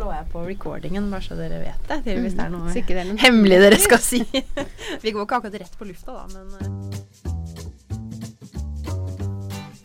[0.00, 1.98] slår jeg på recordingen, bare så dere vet det.
[2.06, 4.22] Til hvis det er noe Så det er hemmelig dere skal si.
[5.02, 6.68] Vi går ikke akkurat rett på lufta, da, men eh.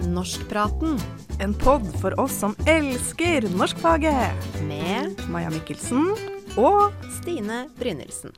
[0.05, 0.95] Norskpraten
[1.43, 4.47] En pod for oss som elsker norskfaget.
[4.69, 6.13] med Maja Mikkelsen
[6.55, 8.31] og Stine Brynildsen.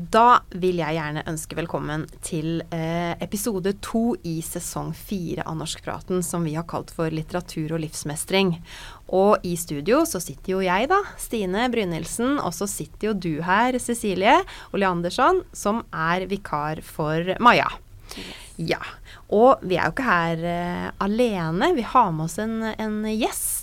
[0.00, 6.22] Da vil jeg gjerne ønske velkommen til eh, episode to i sesong fire av Norskpraten,
[6.24, 8.54] som vi har kalt for litteratur og livsmestring.
[9.12, 13.32] Og i studio så sitter jo jeg, da, Stine Brynildsen, og så sitter jo du
[13.44, 14.38] her, Cecilie
[14.72, 17.68] Oleandersson, som er vikar for Maja.
[18.56, 18.80] Ja.
[19.28, 21.74] Og vi er jo ikke her eh, alene.
[21.76, 23.59] Vi har med oss en, en gjest.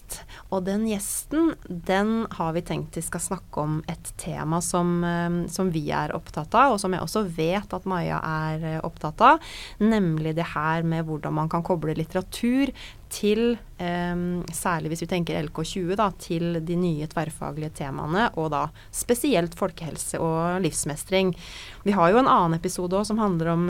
[0.47, 5.47] Og den gjesten, den har vi tenkt vi skal snakke om et tema som, eh,
[5.51, 9.21] som vi er opptatt av, og som jeg også vet at Maja er eh, opptatt
[9.21, 9.43] av.
[9.83, 12.71] Nemlig det her med hvordan man kan koble litteratur
[13.11, 14.15] til, eh,
[14.55, 20.19] særlig hvis vi tenker LK20, da, til de nye tverrfaglige temaene, og da spesielt folkehelse
[20.23, 21.35] og livsmestring.
[21.83, 23.69] Vi har jo en annen episode òg som handler om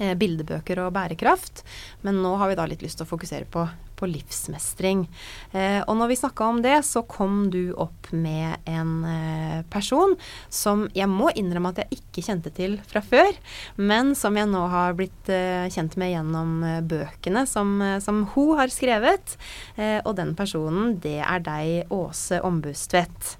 [0.00, 1.62] eh, bildebøker og bærekraft.
[2.02, 5.04] Men nå har vi da litt lyst til å fokusere på, på livsmestring.
[5.52, 10.16] Eh, og når vi snakka om det, så kom du opp med en eh, person
[10.52, 13.32] som jeg må innrømme at jeg ikke kjente til fra før,
[13.76, 16.56] men som jeg nå har blitt eh, kjent med gjennom
[16.88, 19.36] bøkene som, som hun har skrevet.
[20.04, 23.34] Og den personen, det er deg, Åse Ombustvedt.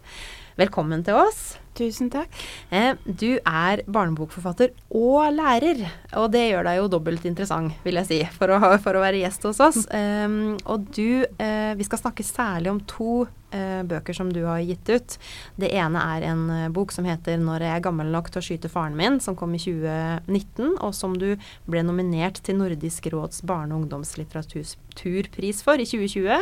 [0.60, 1.63] Velkommen til oss.
[1.74, 2.30] Tusen takk.
[2.70, 5.80] Eh, du er barnebokforfatter og lærer,
[6.20, 9.24] og det gjør deg jo dobbelt interessant, vil jeg si, for å, for å være
[9.24, 9.80] gjest hos oss.
[9.90, 14.62] Um, og du, eh, vi skal snakke særlig om to eh, bøker som du har
[14.62, 15.18] gitt ut.
[15.58, 18.70] Det ene er en bok som heter 'Når jeg er gammel nok til å skyte
[18.70, 21.34] faren min', som kom i 2019, og som du
[21.66, 26.38] ble nominert til Nordisk råds barne- og ungdomslitteraturpris for i 2020.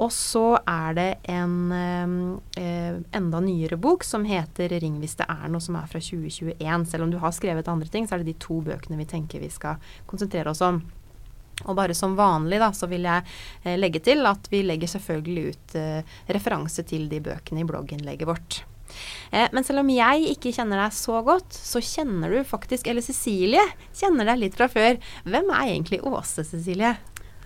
[0.00, 5.52] Og så er det en eh, enda nyere bok som heter 'Ring hvis det er
[5.52, 6.86] noe', som er fra 2021.
[6.88, 9.40] Selv om du har skrevet andre ting, så er det de to bøkene vi tenker
[9.40, 9.76] vi skal
[10.06, 10.82] konsentrere oss om.
[11.68, 13.22] Og bare som vanlig da, så vil jeg
[13.62, 18.28] eh, legge til at vi legger selvfølgelig ut eh, referanse til de bøkene i blogginnlegget
[18.28, 18.62] vårt.
[19.30, 23.04] Eh, men selv om jeg ikke kjenner deg så godt, så kjenner du faktisk, eller
[23.04, 23.62] Cecilie
[23.94, 24.98] kjenner deg litt fra før.
[25.28, 26.96] Hvem er egentlig Åse, Cecilie?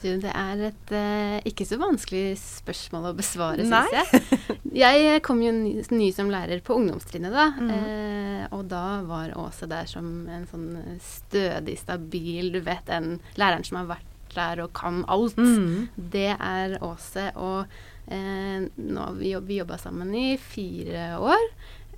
[0.02, 4.22] Du, det er et eh, ikke så vanskelig spørsmål å besvare, syns jeg.
[4.84, 7.70] Jeg kom jo ny, ny som lærer på ungdomstrinnet da, Mhm.
[7.72, 13.64] eh, og da var Åse der som en sånn stødig, stabil Du vet en læreren
[13.66, 15.36] som har vært der og kan alt.
[15.40, 15.88] Mm.
[15.96, 17.64] Det er Åse, og
[18.12, 21.48] eh, nå vi, jobb, vi jobba sammen i fire år.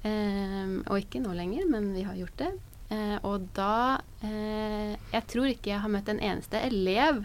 [0.06, 2.52] Eh, og ikke nå lenger, men vi har gjort det.
[2.94, 7.24] Eh, og da eh, Jeg tror ikke jeg har møtt en eneste elev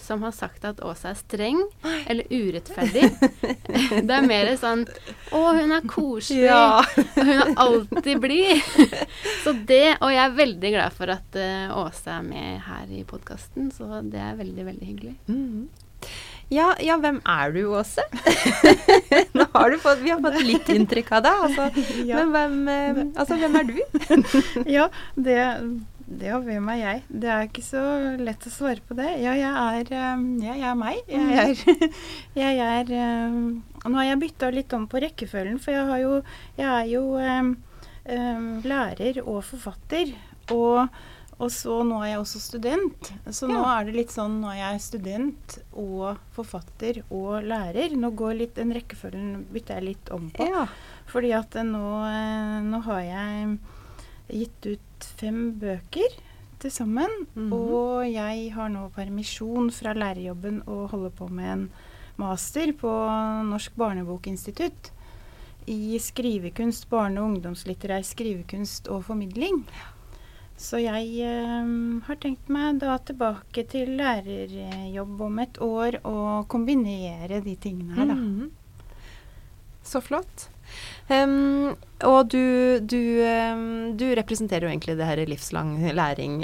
[0.00, 3.08] som har sagt at Åse er streng eller urettferdig.
[4.08, 4.84] det er mer sånn
[5.32, 6.44] Å, hun er koselig.
[6.48, 6.82] Ja.
[6.82, 8.60] Og hun er alltid blid.
[9.44, 13.04] Så det Og jeg er veldig glad for at uh, Åse er med her i
[13.08, 15.16] podkasten, så det er veldig, veldig hyggelig.
[15.30, 15.64] Mhm.
[16.52, 18.04] Ja, ja, hvem er du, Åse?
[19.36, 21.44] Nå har du fått, vi har fått litt inntrykk av deg.
[21.48, 21.70] Altså.
[22.04, 22.20] Ja.
[22.20, 23.78] Men hvem, eh, altså, hvem er du?
[24.68, 25.38] Ja, det,
[26.04, 27.02] det og hvem er jeg?
[27.08, 27.82] Det er ikke så
[28.20, 29.08] lett å svare på det.
[29.22, 31.00] Ja, jeg er, eh, ja, jeg er meg.
[31.08, 31.94] Jeg er,
[32.42, 33.38] jeg er eh,
[33.84, 36.12] Nå har jeg bytta litt om på rekkefølgen, for jeg, har jo,
[36.56, 37.50] jeg er jo um,
[38.08, 40.14] um, lærer og forfatter.
[40.52, 40.88] Og,
[41.36, 43.12] og så nå er jeg også student.
[43.28, 47.92] Så nå er det litt sånn Nå er jeg student og forfatter og lærer.
[47.96, 50.48] Nå går litt den rekkefølgen bytter jeg litt om på.
[50.48, 50.64] Ja.
[51.12, 51.86] Fordi at nå,
[52.64, 53.56] nå har jeg
[54.28, 56.16] gitt ut fem bøker
[56.62, 57.10] til sammen.
[57.34, 57.52] Mhm.
[57.52, 61.64] Og jeg har nå permisjon fra lærerjobben og holder på med en
[62.16, 62.92] master på
[63.50, 64.90] Norsk barnebokinstitutt.
[65.66, 69.64] I skrivekunst, barne- og ungdomslitterær skrivekunst og formidling.
[70.56, 71.70] Så jeg eh,
[72.06, 78.06] har tenkt meg da tilbake til lærerjobb om et år og kombinere de tingene her,
[78.12, 78.14] da.
[78.14, 78.50] Mhm.
[79.84, 80.48] Så flott.
[81.12, 81.74] Em,
[82.04, 86.38] og du, du, um, du representerer jo egentlig det her livslang læring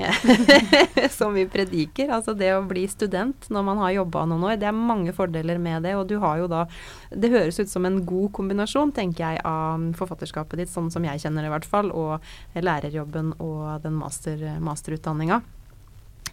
[1.19, 2.13] som vi prediker.
[2.13, 4.59] Altså det å bli student når man har jobba noen år.
[4.61, 5.95] Det er mange fordeler med det.
[5.99, 6.67] Og du har jo da
[7.11, 11.23] Det høres ut som en god kombinasjon, tenker jeg, av forfatterskapet ditt, sånn som jeg
[11.23, 12.21] kjenner det i hvert fall, og
[12.55, 15.41] lærerjobben og den master, masterutdanninga.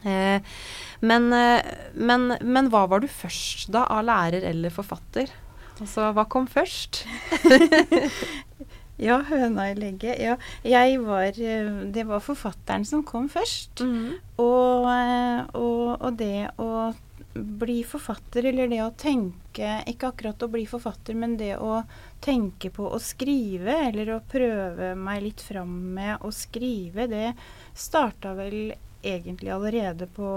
[0.04, 0.42] Eh,
[1.00, 5.32] men, eh, men, men hva var du først da, av lærer eller forfatter?
[5.82, 7.04] Altså, hva kom først?
[8.98, 10.18] Ja, høna i legget.
[10.18, 13.84] Ja, jeg var eh, Det var forfatteren som kom først.
[13.86, 14.16] Mm.
[14.42, 16.72] Og, eh, og, og det å
[17.38, 21.84] bli forfatter, eller det å tenke Ikke akkurat å bli forfatter, men det å
[22.26, 27.32] tenke på å skrive, eller å prøve meg litt fram med å skrive, det
[27.78, 28.74] starta vel
[29.06, 30.28] egentlig allerede på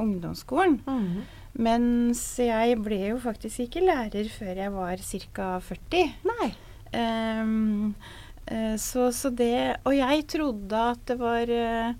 [0.00, 0.78] ungdomsskolen.
[0.86, 1.39] Mhm.
[1.58, 5.48] Mens jeg ble jo faktisk ikke lærer før jeg var ca.
[5.66, 6.12] 40.
[6.30, 6.50] Nei.
[6.94, 11.92] Eh, så, så det Og jeg trodde at det var eh,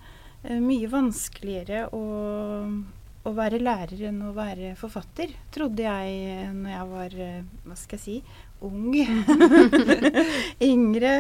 [0.59, 2.05] mye vanskeligere å,
[3.23, 7.19] å være lærer enn å være forfatter, trodde jeg eh, når jeg var
[7.67, 8.17] Hva skal jeg si
[8.61, 8.95] ung.
[10.73, 11.15] Yngre.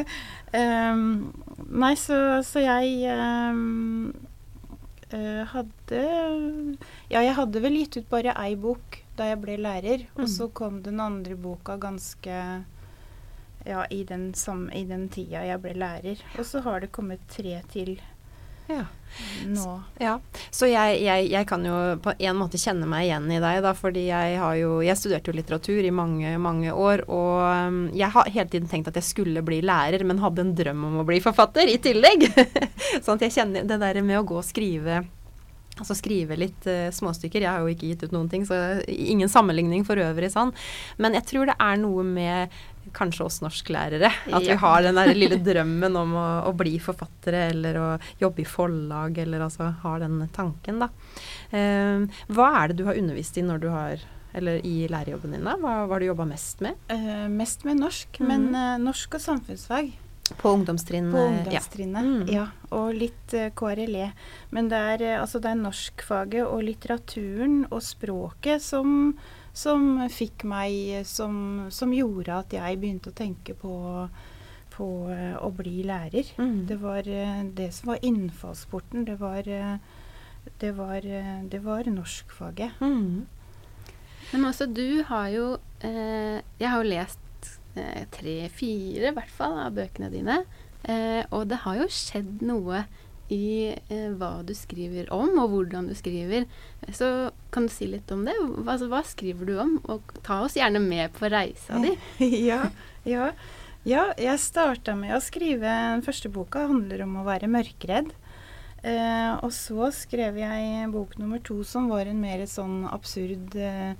[0.52, 1.30] Um,
[1.70, 4.10] nei, så, så jeg ehm,
[5.12, 6.02] eh, hadde
[7.10, 10.28] Ja, jeg hadde vel gitt ut bare ei bok da jeg ble lærer, og Mm.
[10.36, 12.64] så kom den andre boka ganske
[13.66, 16.22] ja, i den, samme, i den tida jeg ble lærer.
[16.38, 18.00] Og så har det kommet tre til
[18.70, 18.86] Ja.
[19.46, 19.72] nå.
[19.98, 20.14] Ja,
[20.54, 23.72] så jeg, jeg, jeg kan jo på en måte kjenne meg igjen i deg, da,
[23.76, 28.14] fordi jeg har jo Jeg studerte jo litteratur i mange, mange år, og um, jeg
[28.14, 31.06] har hele tiden tenkt at jeg skulle bli lærer, men hadde en drøm om å
[31.08, 32.28] bli forfatter i tillegg.
[33.04, 35.02] sånn at jeg kjenner det der med å gå og skrive
[35.80, 37.40] Altså skrive litt uh, småstykker.
[37.40, 40.50] Jeg har jo ikke gitt ut noen ting, så ingen sammenligning for øvrig sånn.
[41.00, 42.58] Men jeg tror det er noe med
[42.96, 44.12] kanskje oss norsklærere.
[44.30, 47.88] At vi har den der lille drømmen om å, å bli forfattere eller å
[48.20, 50.90] jobbe i forlag, eller altså har den tanken, da.
[51.50, 55.46] Eh, hva er det du har undervist i når du har eller i lærerjobben din,
[55.46, 55.56] da?
[55.58, 56.78] Hva har du jobba mest med?
[56.92, 58.28] Eh, mest med norsk, mm.
[58.28, 59.90] men eh, norsk og samfunnsfag
[60.38, 61.14] På ungdomstrinnet?
[61.14, 62.10] på ungdomstrinnet, ja.
[62.10, 62.30] Mm.
[62.30, 62.46] Ja,
[62.76, 64.12] og litt uh, KRLE.
[64.54, 69.16] Men det er, eh, altså det er norskfaget og litteraturen og språket som,
[69.52, 73.72] som fikk meg som, som gjorde at jeg begynte å tenke på,
[74.74, 76.30] på eh, å bli lærer.
[76.38, 76.62] Mm.
[76.70, 79.04] Det var eh, det som var innfallsporten.
[79.08, 79.76] Det var, eh,
[80.62, 81.04] det var,
[81.50, 82.80] det var norskfaget.
[82.80, 83.26] Mm.
[84.30, 85.46] Men også du har jo
[85.82, 90.42] eh, Jeg har jo lest eh, tre-fire, i hvert fall, av bøkene dine.
[90.86, 92.84] Eh, og det har jo skjedd noe
[93.30, 96.46] i eh, hva du skriver om, og hvordan du skriver.
[96.92, 98.34] Så kan du si litt om det?
[98.40, 99.76] Hva, altså, hva skriver du om?
[99.92, 101.94] Og ta oss gjerne med på reisa di.
[102.50, 102.64] ja,
[103.08, 103.30] ja.
[103.86, 108.10] ja, jeg starta med å skrive Den første boka handler om å være mørkredd.
[108.80, 113.92] Eh, og så skrev jeg bok nummer to, som var en mer sånn absurd eh,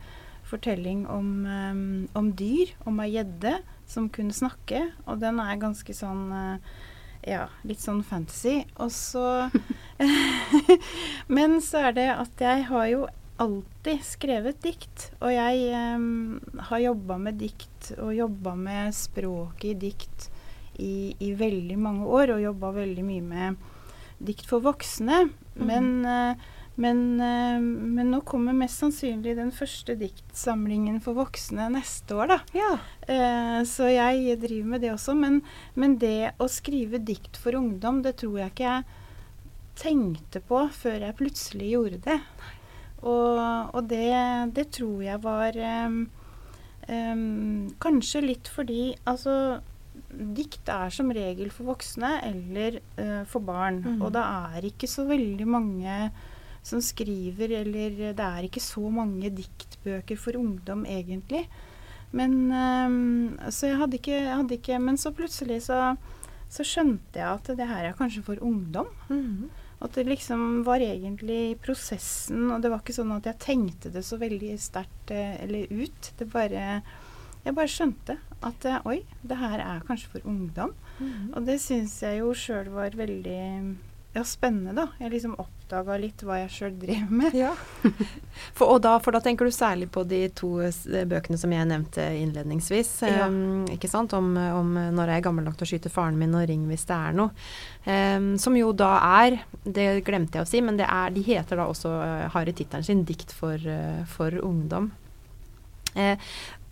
[0.50, 1.83] fortelling om, eh,
[2.19, 2.75] om dyr.
[2.88, 3.61] Om ei gjedde
[3.91, 4.88] som kunne snakke.
[5.06, 6.73] Og den er ganske sånn eh,
[7.26, 8.62] ja, litt sånn fantasy.
[8.81, 9.50] Og så
[11.37, 13.06] Men så er det at jeg har jo
[13.40, 15.11] alltid skrevet dikt.
[15.20, 16.40] Og jeg um,
[16.70, 20.31] har jobba med dikt og jobba med språket i dikt
[20.81, 22.37] i, i veldig mange år.
[22.37, 23.69] Og jobba veldig mye med
[24.20, 25.28] dikt for voksne.
[25.61, 26.49] Men, eh,
[26.81, 32.38] men, eh, men nå kommer mest sannsynlig den første diktsamlingen for voksne neste år, da.
[32.56, 32.71] Ja.
[33.05, 35.17] Eh, så jeg driver med det også.
[35.19, 35.43] Men,
[35.77, 38.88] men det å skrive dikt for ungdom, det tror jeg ikke jeg
[39.81, 42.19] tenkte på før jeg plutselig gjorde det.
[43.00, 43.37] Og,
[43.76, 44.09] og det,
[44.56, 45.56] det tror jeg var
[45.88, 46.03] um,
[46.85, 49.62] um, Kanskje litt fordi altså
[50.11, 53.81] Dikt er som regel for voksne eller uh, for barn.
[53.85, 54.03] Mm.
[54.05, 55.97] Og det er ikke så veldig mange
[56.62, 61.47] som skriver, eller det er ikke så mange diktbøker for ungdom egentlig.
[62.12, 64.19] Men ehm, Så ikke,
[64.51, 65.97] ikke Men så plutselig så,
[66.49, 68.87] så skjønte jeg at det her er kanskje for ungdom.
[69.09, 69.50] Mm.
[69.81, 74.02] At det liksom var egentlig prosessen, og det var ikke sånn at jeg tenkte det
[74.05, 76.12] så veldig sterkt eh, eller ut.
[76.19, 76.83] Det bare
[77.40, 80.75] Jeg bare skjønte at eh, oi, det her er kanskje for ungdom.
[80.99, 81.33] Mm.
[81.33, 83.79] Og det syns jeg jo sjøl var veldig
[84.12, 84.88] ja, spennende, da.
[84.99, 87.35] Jeg liksom oppdaga litt hva jeg sjøl drev med.
[87.37, 87.52] Ja.
[88.57, 90.49] For, og da, for da tenker du særlig på de to
[91.07, 92.90] bøkene som jeg nevnte innledningsvis.
[93.07, 93.29] Ja.
[93.31, 94.14] Um, ikke sant?
[94.17, 96.87] Om, om 'Når jeg er gammel nok til å skyte faren min' og 'Ring hvis
[96.88, 97.31] det er noe'.
[97.87, 98.90] Um, som jo da
[99.21, 102.49] er, det glemte jeg å si, men det er, de heter da også, eh, har
[102.49, 104.90] i tittelen sin 'Dikt for, eh, for ungdom'.
[105.95, 106.17] Uh,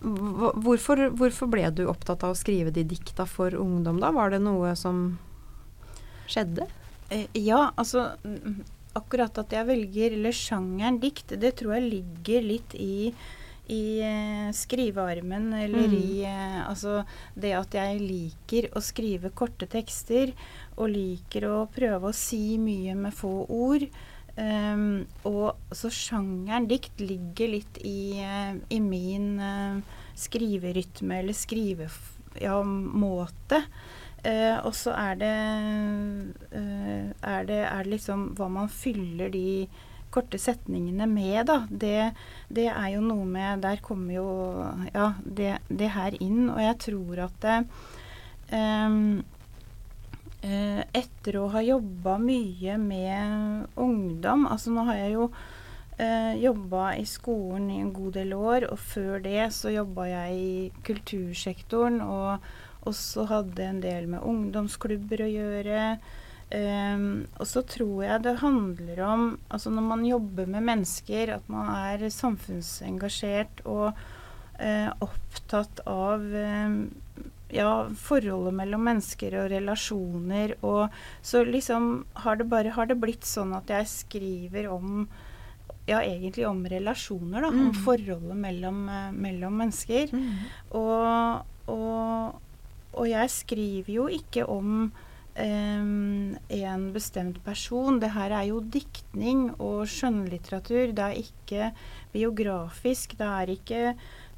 [0.00, 4.10] hvorfor, hvorfor ble du opptatt av å skrive de dikta for ungdom, da?
[4.10, 5.18] Var det noe som
[6.26, 6.66] skjedde?
[7.10, 8.10] Eh, ja, altså
[8.98, 13.14] Akkurat at jeg velger eller sjangeren dikt, det tror jeg ligger litt i
[13.68, 15.94] i eh, skrivearmen, eller Mm.
[15.94, 17.04] i eh, Altså
[17.36, 20.32] det at jeg liker å skrive korte tekster,
[20.76, 23.84] og liker å prøve å si mye med få ord.
[24.38, 28.22] Um, og så sjangeren dikt ligger litt i,
[28.70, 29.80] i min uh,
[30.14, 31.98] skriverytme eller skrivemåte.
[32.40, 32.62] Ja,
[34.26, 39.68] Eh, og så er eh, er det er det liksom hva man fyller de
[40.10, 42.12] korte setningene med, da, det,
[42.48, 44.28] det, er jo noe med Der kommer jo
[44.94, 46.48] ja, det, det her inn.
[46.48, 47.58] Og jeg tror at det,
[48.56, 49.20] um,
[50.44, 56.94] uh, Etter å ha jobba mye med ungdom Altså nå har jeg jo uh, jobba
[56.96, 60.56] i skolen i en god del år, og før det så jobba jeg i
[60.88, 62.48] kultursektoren og
[62.88, 65.82] også hadde en del med ungdomsklubber å gjøre.
[66.48, 71.50] Um, og så tror jeg det handler om altså Når man jobber med mennesker, at
[71.52, 76.78] man er samfunnsengasjert og uh, opptatt av um,
[77.52, 80.56] ja, forholdet mellom mennesker og relasjoner.
[80.64, 85.04] Og så liksom har det bare har det blitt sånn at jeg skriver om
[85.88, 87.52] ja, egentlig om relasjoner, da.
[87.52, 87.60] Mm.
[87.68, 90.12] Om forholdet mellom, uh, mellom mennesker.
[90.12, 90.34] Mm.
[90.76, 92.44] Og, og,
[92.98, 94.90] og, jeg skriver jo ikke om
[95.38, 98.00] um, en bestemt person.
[98.02, 100.94] Det her er jo diktning og skjønnlitteratur.
[100.96, 101.70] Det er ikke
[102.14, 103.16] biografisk.
[103.18, 103.82] Det er ikke,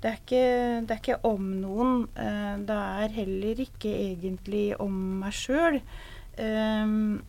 [0.03, 0.45] det er ikke,
[0.85, 2.05] det er ikke om noen.
[2.19, 5.81] Uh, det er heller ikke egentlig om meg sjøl.
[6.41, 7.21] Um,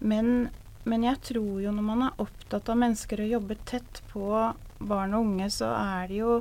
[0.00, 0.48] men,
[0.84, 4.28] men, jeg tror jo når man er opptatt av mennesker og jobber tett på
[4.76, 6.40] barn og unge, så er det jo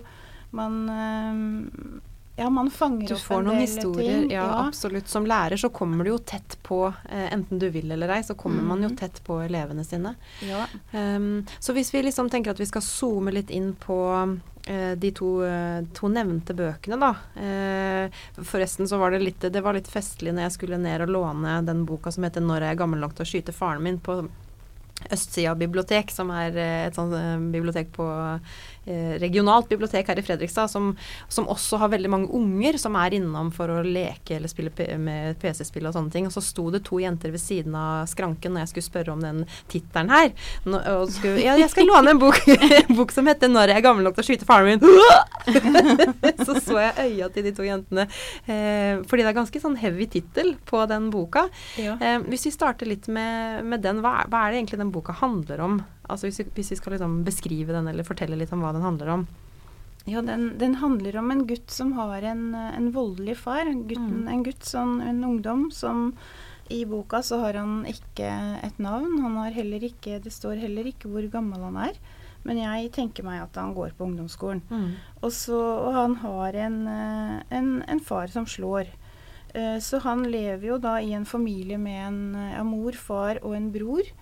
[0.55, 2.01] man um,
[2.37, 5.07] ja, man fanger du opp får noen historier, ja, ja, absolutt.
[5.07, 8.35] Som lærer så kommer du jo tett på, eh, enten du vil eller ei, så
[8.35, 8.67] kommer mm.
[8.67, 8.97] man jo mhm.
[8.99, 10.15] tett på elevene sine.
[10.43, 10.65] Ja.
[10.91, 15.13] Um, så hvis vi liksom tenker at vi skal zoome litt inn på uh, de
[15.15, 17.13] to, uh, to, nevnte bøkene, da.
[17.39, 21.15] Uh, forresten så var det litt Det var litt festlig når jeg skulle ned og
[21.15, 24.03] låne den boka som heter 'Når jeg er gammel nok til å skyte faren min'
[24.03, 24.25] på
[25.11, 27.11] Østsida bibliotek, som er et sånt
[27.51, 28.39] bibliotek på Eh,
[28.85, 30.91] regionalt bibliotek her i Fredrikstad som,
[31.27, 35.39] som, også har veldig mange unger som er innom for å leke eller spille med
[35.41, 36.27] PC-spill og sånne ting.
[36.29, 39.23] Og så sto det to jenter ved siden av skranken når jeg skulle spørre om
[39.23, 40.31] den tittelen her.
[40.69, 40.81] Nå,
[41.13, 42.39] skulle, ja, jeg skal låne en bok,
[42.81, 44.83] en bok som heter 'Når jeg er gammel nok til å skyte faren min'.
[46.45, 48.07] så så jeg øya til de to jentene.
[48.45, 51.47] Eh, fordi det er ganske sånn heavy tittel på den boka.
[51.81, 51.97] Ja.
[51.99, 55.15] Eh, hvis vi starter litt med, med den, hva, hva er det egentlig den boka
[55.21, 55.83] handler om?
[56.07, 58.85] Altså hvis vi, hvis vi skal liksom beskrive den eller fortelle litt om hva den
[58.85, 59.27] handler om.
[60.05, 63.65] Ja, den, den handler om en gutt som har en, en voldelig far.
[63.65, 64.33] Gutten, mm.
[64.33, 66.11] En gutt, sånn, en ungdom som
[66.69, 68.27] i boka så har han ikke
[68.65, 69.17] et navn.
[69.23, 71.97] Han har heller ikke Det står heller ikke hvor gammel han er.
[72.45, 74.61] Men jeg tenker meg at han går på ungdomsskolen.
[74.69, 74.91] Mm.
[75.23, 78.91] Og, så, og han har en, eh, en, en, far som slår.
[79.57, 82.19] Eh, så han lever jo da i en familie med en
[82.53, 84.13] ja, mor, far og en bror.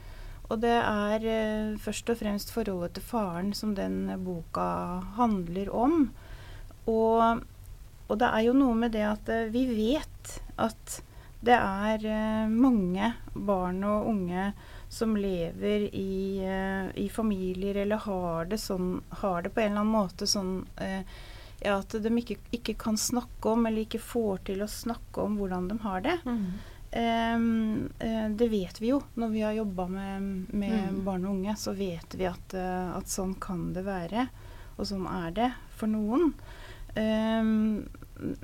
[0.51, 4.67] Og det er eh, først og fremst forholdet til faren som den boka
[5.17, 6.11] handler om.
[6.89, 7.43] Og,
[8.09, 10.99] og, det er jo noe med det at eh, vi vet at
[11.43, 14.51] det er eh, mange barn og unge
[14.93, 19.81] som lever i, eh, i, familier eller har det, sånn, har det på en eller
[19.81, 21.01] annen måte sånn eh,
[21.63, 25.39] ja, at de ikke, ikke, kan snakke om eller ikke får til å snakke om
[25.39, 26.17] hvordan de har det.
[26.27, 26.45] Mm.
[26.95, 28.99] Um, uh, det vet vi jo.
[29.17, 30.99] Når vi har jobba med, med mm.
[31.05, 34.27] barn og unge, så vet vi at, uh, at, sånn kan det være.
[34.77, 36.35] Og sånn er det for noen.
[36.93, 37.81] Um,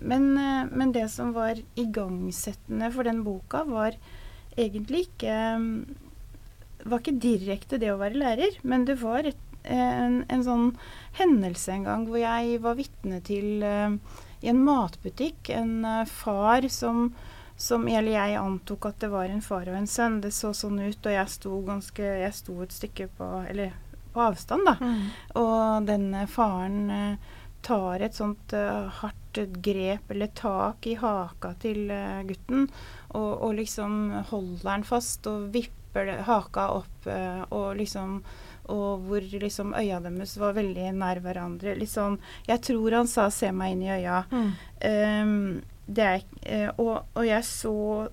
[0.02, 4.00] men, uh, men, det som var igangsettende for den boka, var
[4.58, 5.70] egentlig ikke um,
[6.90, 9.40] var ikke direkte det å være lærer, men det var et,
[9.70, 10.70] en, en, sånn
[11.20, 17.10] hendelse en gang hvor jeg var vitne til i en matbutikk en far som
[17.60, 20.22] som eller jeg antok at det var en far og en sønn.
[20.24, 23.74] Det så sånn ut, og jeg sto ganske Jeg sto et stykke på Eller
[24.14, 24.78] på avstand, da.
[24.80, 25.02] Mm.
[25.42, 27.34] Og denne faren uh,
[27.66, 32.66] tar et sånt uh, hardt grep eller tak i haka til uh, gutten,
[33.12, 34.00] og, og, liksom
[34.32, 38.20] holder den fast og vipper haka opp og liksom
[38.70, 41.74] og hvor liksom øya deres var veldig nær hverandre.
[41.74, 44.24] Litt sånn Jeg tror han sa 'se meg inn i øya'.
[44.30, 44.52] Mm.
[44.86, 45.62] Um,
[45.98, 48.10] er, eh, og, og, jeg så,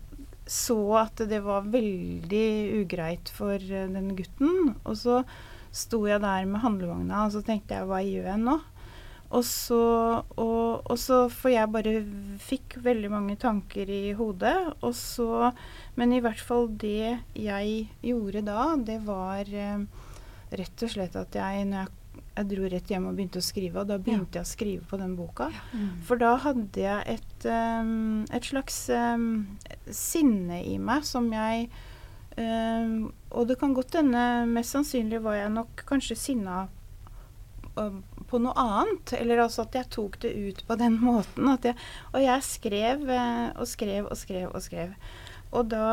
[0.46, 2.46] så, at det var veldig
[2.80, 4.72] ugreit for eh, den gutten.
[4.84, 5.20] Og så
[5.76, 8.56] sto jeg der med handlevogna, og så tenkte jeg hva gjør jeg nå?
[9.34, 9.82] Og så,
[10.38, 11.96] og, og så For jeg bare
[12.38, 14.54] fikk veldig mange tanker i hodet.
[14.86, 15.50] Og så
[15.98, 19.82] Men i hvert fall det jeg gjorde da, det var eh,
[20.56, 21.94] rett og slett at jeg, når jeg
[22.36, 24.42] jeg dro rett hjem og begynte å skrive, og da begynte ja.
[24.42, 25.48] jeg å skrive på den boka.
[25.54, 25.64] Ja.
[25.72, 25.90] Mm.
[26.06, 29.28] For da hadde jeg et, um, et slags um,
[29.88, 31.68] sinne i meg som jeg
[32.36, 36.66] um, Og det kan godt hende, mest sannsynlig var jeg nok kanskje sinna
[37.78, 37.96] uh,
[38.28, 39.16] på noe annet.
[39.16, 41.48] Eller altså at jeg tok det ut på den måten.
[41.64, 41.78] Jeg,
[42.12, 44.94] og jeg skrev uh, og skrev og skrev og skrev.
[45.56, 45.88] Og da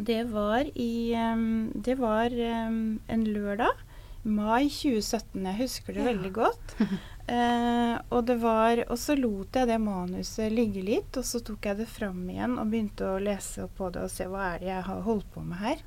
[0.00, 3.76] det var i um, Det var um, en lørdag.
[4.22, 5.44] Mai 2017.
[5.46, 6.12] Jeg husker det Ja.
[6.12, 6.76] veldig godt.
[7.30, 11.62] Eh, og det var Og så lot jeg det manuset ligge litt, og så tok
[11.68, 14.66] jeg det fram igjen og begynte å lese på det og se hva er det
[14.66, 15.78] jeg har holdt på med her.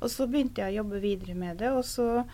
[0.00, 2.24] Og så begynte jeg å jobbe videre med det, og så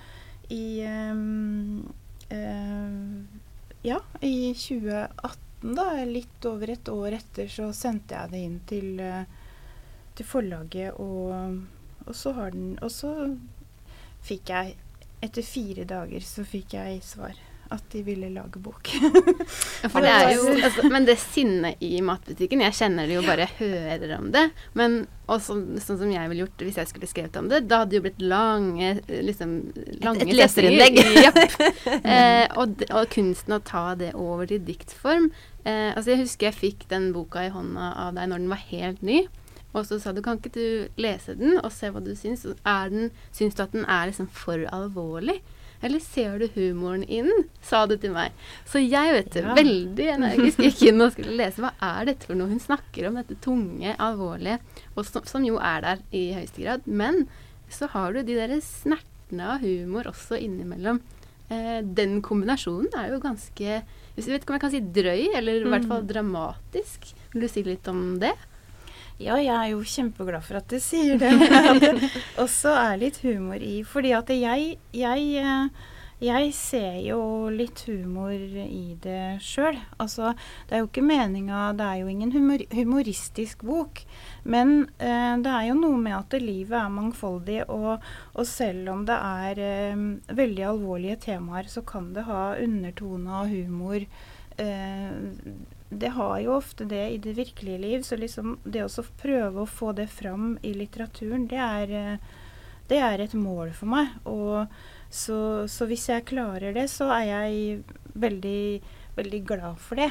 [0.55, 1.83] i um,
[2.31, 3.43] eh,
[3.83, 9.01] Ja, i 2018, da, litt over et år etter, så sendte jeg det inn til,
[9.01, 9.27] eh,
[10.15, 11.65] til forlaget, og,
[12.07, 13.37] og så har den Og så
[14.23, 14.77] fikk jeg
[15.23, 17.37] Etter fire dager så fikk jeg svar
[17.73, 18.91] at de ville lage bok.
[19.89, 23.47] For det er jo, altså, men det sinnet i matbutikken, jeg kjenner det jo bare
[23.47, 24.45] jeg hører om det.
[24.79, 25.03] Men
[25.33, 28.01] også, sånn som jeg ville gjort hvis jeg skulle skrevet om det, da hadde det
[28.01, 29.55] jo blitt lange liksom,
[30.05, 31.01] lange et leserinnlegg.
[31.03, 31.61] setninger.
[32.13, 35.31] Eh, og, og kunsten å ta det over til diktform.
[35.65, 38.63] Eh, altså Jeg husker jeg fikk den boka i hånda av deg når den var
[38.73, 39.23] helt ny.
[39.73, 42.45] Og så sa du kan ikke du lese den og se hva du syns.
[42.69, 45.39] Er den, syns du at den er liksom for alvorlig?
[45.83, 47.47] Eller ser du humoren i den?
[47.65, 48.31] sa du til meg.
[48.69, 49.55] Så jeg vet du, Ja.
[49.57, 51.59] veldig energisk gikk inn og skulle lese.
[51.65, 52.53] Hva er dette for noe?
[52.53, 54.61] Hun snakker om dette tunge, alvorlige,
[54.95, 56.87] og som, som jo er der i høyeste grad.
[56.87, 57.27] Men
[57.73, 61.01] så har du de der snertene av humor også innimellom.
[61.51, 63.83] Eh, den kombinasjonen er jo ganske
[64.15, 67.15] hvis jeg vet ikke om jeg kan si drøy, eller i hvert fall dramatisk.
[67.33, 68.35] Vil du si litt om det?
[69.21, 71.33] Ja, jeg er jo kjempeglad for at du sier det.
[71.39, 73.83] men det også er litt humor i.
[73.87, 75.91] Fordi at jeg, jeg, eh,
[76.23, 77.21] jeg ser jo
[77.53, 79.79] litt humor i det sjøl.
[80.03, 80.33] Altså,
[80.69, 84.03] det er jo ikke meninga Det er jo ingen humor, humoristisk bok.
[84.43, 88.03] Men eh, det er jo noe med at livet er mangfoldig, og,
[88.33, 90.07] og selv om det er eh,
[90.43, 94.07] veldig alvorlige temaer, så kan det ha undertone av humor.
[94.63, 99.63] Eh, det har jo ofte det i det virkelige liv, så liksom det å prøve
[99.63, 102.33] å få det fram i litteraturen, det er, eh,
[102.89, 104.15] det er et mål for meg.
[104.25, 104.67] Og
[105.13, 107.83] så, så hvis jeg klarer det, så er jeg
[108.15, 108.81] veldig,
[109.17, 110.11] veldig glad for det.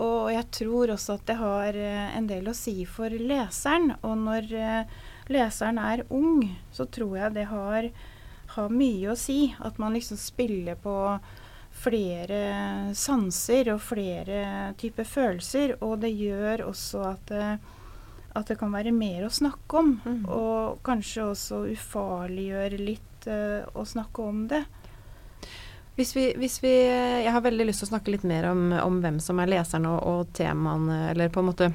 [0.00, 3.92] Og jeg tror også at det har eh, en del å si for leseren.
[4.00, 4.96] Og når eh,
[5.32, 7.90] leseren er ung, så tror jeg det har,
[8.56, 9.52] har mye å si.
[9.60, 10.96] At man liksom spiller på
[11.80, 12.40] flere
[12.96, 15.76] sanser og flere typer følelser.
[15.84, 17.46] Og det gjør også at det,
[18.36, 19.94] at det kan være mer å snakke om.
[20.04, 20.20] Mm.
[20.30, 24.62] Og kanskje også ufarliggjøre litt uh, å snakke om det.
[25.98, 29.00] Hvis vi, hvis vi Jeg har veldig lyst til å snakke litt mer om, om
[29.02, 31.72] hvem som er leseren og, og temaene, eller på en måte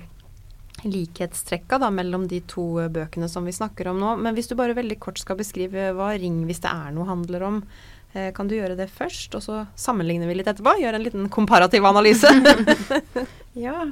[0.85, 4.15] likhetstrekka da, mellom de to bøkene som vi snakker om nå.
[4.21, 7.45] Men hvis du bare veldig kort skal beskrive hva Ring hvis det er noe handler
[7.47, 7.94] om, eh,
[8.35, 9.33] kan du gjøre det først?
[9.37, 10.77] Og så sammenligner vi litt etterpå?
[10.81, 12.31] Gjøre en liten komparativ analyse?
[13.55, 13.85] Ja.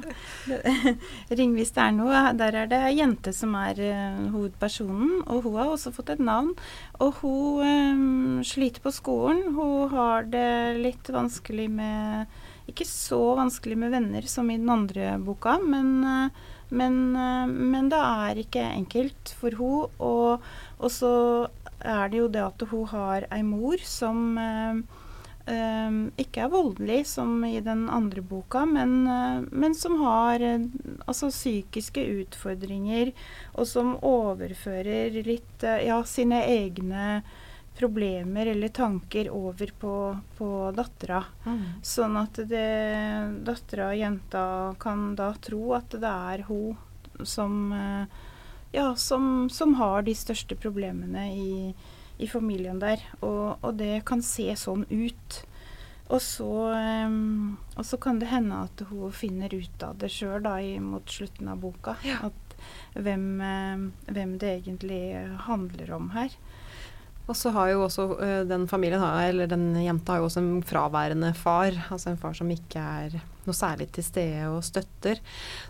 [1.32, 2.20] Ringvis er noe.
[2.36, 6.20] Der er det ei jente som er eh, hovedpersonen, og hun har også fått et
[6.20, 6.52] navn.
[7.00, 9.54] Og hun um, sliter på skolen.
[9.56, 12.34] Hun har det litt vanskelig med
[12.68, 17.90] Ikke så vanskelig med venner som i den andre boka, men, eh, men, eh, men
[17.92, 20.44] det er ikke enkelt for hun, og,
[20.78, 21.14] og så
[21.84, 27.34] er det jo det at hun har ei mor som um, ikke er voldelig som
[27.44, 29.04] i den andre boka, men,
[29.52, 30.40] men som har
[31.04, 33.12] altså psykiske utfordringer,
[33.52, 37.20] og som overfører litt ja, sine egne
[37.74, 39.94] problemer eller tanker over på,
[40.38, 41.22] på dattera.
[41.82, 42.38] Sånn at
[43.46, 44.44] dattera og jenta
[44.78, 46.76] kan da tro at det er hun
[47.26, 48.06] som uh,
[48.74, 51.74] ja, som, som har de største problemene i,
[52.18, 53.02] i familien der.
[53.20, 55.36] Og, og det kan se sånn ut.
[56.10, 56.50] Og så,
[57.06, 60.48] um, og så kan det hende at hun finner ut av det sjøl
[60.82, 61.94] mot slutten av boka.
[62.26, 62.58] At
[62.98, 65.04] hvem, em, hvem det egentlig
[65.46, 66.34] handler om her.
[67.24, 70.58] Og så har jo også ø, den familien, eller den jenta har jo også en
[70.66, 71.72] fraværende far.
[71.90, 73.14] Altså en far som ikke er
[73.46, 75.18] noe særlig til stede og støtter.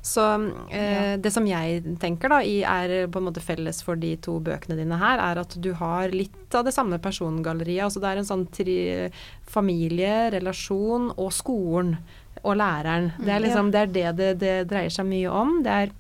[0.03, 0.25] Så
[0.71, 1.17] eh, Ja.
[1.17, 4.99] det som jeg tenker da er på en måte felles for de to bøkene dine
[4.99, 7.85] her, er at du har litt av det samme persongalleriet.
[7.87, 8.77] Altså det er en sånn tri
[9.47, 11.97] familie, relasjon og skolen
[12.45, 13.13] og læreren.
[13.23, 15.61] Det er liksom det, er det, det det dreier seg mye om.
[15.65, 15.95] Det er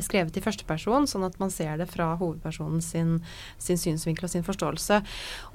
[0.00, 3.18] skrevet i første person, sånn at man ser det fra hovedpersonen sin,
[3.60, 5.02] sin synsvinkel og sin forståelse.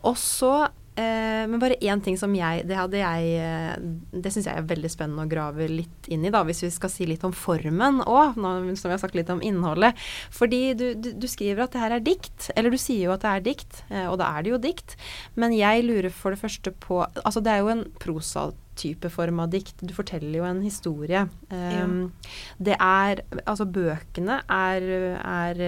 [0.06, 0.52] Og så
[0.98, 3.74] eh, Men bare én ting som jeg Det hadde jeg eh,
[4.12, 6.92] Det syns jeg er veldig spennende å grave litt inn i, da, hvis vi skal
[6.94, 9.98] si litt om formen òg, som vi har sagt litt om innholdet.
[10.34, 13.26] Fordi du, du, du skriver at det her er dikt, eller du sier jo at
[13.26, 14.96] det er dikt, eh, og da er det jo dikt.
[15.36, 19.42] Men jeg lurer for det første på Altså det er jo en prosa type form
[19.44, 19.82] av dikt.
[19.82, 21.26] Du forteller jo en historie.
[21.50, 22.12] Um,
[22.58, 24.86] Det er Altså, bøkene er,
[25.22, 25.64] er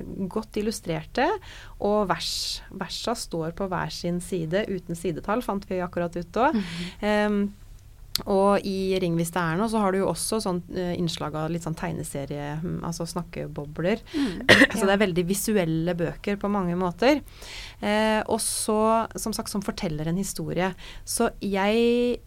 [0.00, 1.28] uh, godt illustrerte,
[1.84, 6.58] og vers, versa står på hver sin side uten sidetall, fant vi akkurat ut òg.
[7.02, 7.40] Um,
[8.24, 11.34] og i Ring hvis det er noe, så har du jo også sånn uh, innslag
[11.36, 14.00] av litt sånn tegneserie, mm, altså snakkebobler.
[14.14, 14.38] Mm.
[14.78, 17.20] så det er veldig visuelle bøker på mange måter.
[17.84, 18.78] Eh, og så,
[19.20, 20.70] som sagt, som forteller en historie.
[21.04, 22.22] Så jeg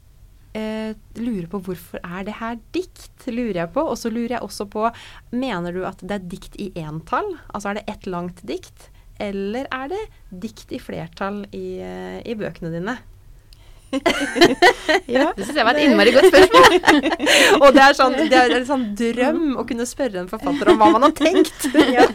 [0.58, 3.84] eh, lurer på hvorfor er det her dikt, lurer jeg på.
[3.84, 4.88] Og så lurer jeg også på,
[5.32, 7.36] mener du at det er dikt i entall?
[7.54, 8.90] Altså er det ett langt dikt?
[9.20, 10.02] Eller er det
[10.46, 13.00] dikt i flertall i, eh, i bøkene dine?
[15.10, 16.76] Ja, Det syns jeg var et innmari godt spørsmål.
[17.64, 20.82] Og det er, sånn, det er en sånn drøm å kunne spørre en forfatter om
[20.82, 21.68] hva man har tenkt.
[21.98, 22.06] ja.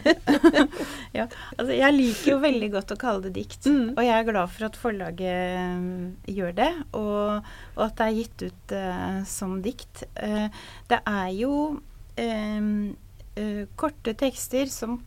[1.15, 1.27] ja.
[1.55, 3.67] Altså, jeg liker jo veldig godt å kalle det dikt.
[3.67, 3.95] Mm.
[3.95, 8.19] Og jeg er glad for at forlaget eh, gjør det, og, og at det er
[8.21, 10.05] gitt ut uh, som dikt.
[10.19, 10.47] Uh,
[10.91, 11.55] det er jo
[12.21, 12.71] eh,
[13.39, 14.99] uh, korte tekster som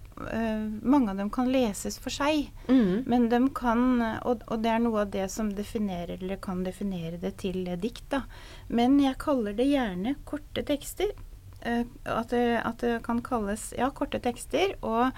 [0.82, 2.50] mange av dem kan leses for seg.
[2.68, 3.04] Mm.
[3.06, 7.20] Men de kan, og, og det er noe av det som definerer eller kan definere
[7.22, 8.08] det til eh, dikt.
[8.14, 8.24] da.
[8.68, 11.14] Men jeg kaller det gjerne korte tekster.
[11.60, 14.76] Eh, at, det, at det kan kalles ja, korte tekster.
[14.86, 15.10] Og,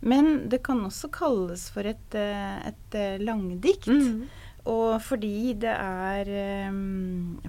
[0.00, 3.90] men det kan også kalles for et, eh, et eh, langdikt.
[3.90, 4.24] Mm.
[4.64, 6.28] Og fordi det er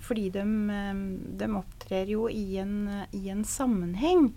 [0.03, 0.41] Fordi de,
[1.39, 4.33] de opptrer jo i en, i en sammenheng.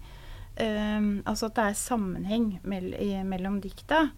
[0.58, 4.08] Um, altså at det er sammenheng mell i, mellom dikta.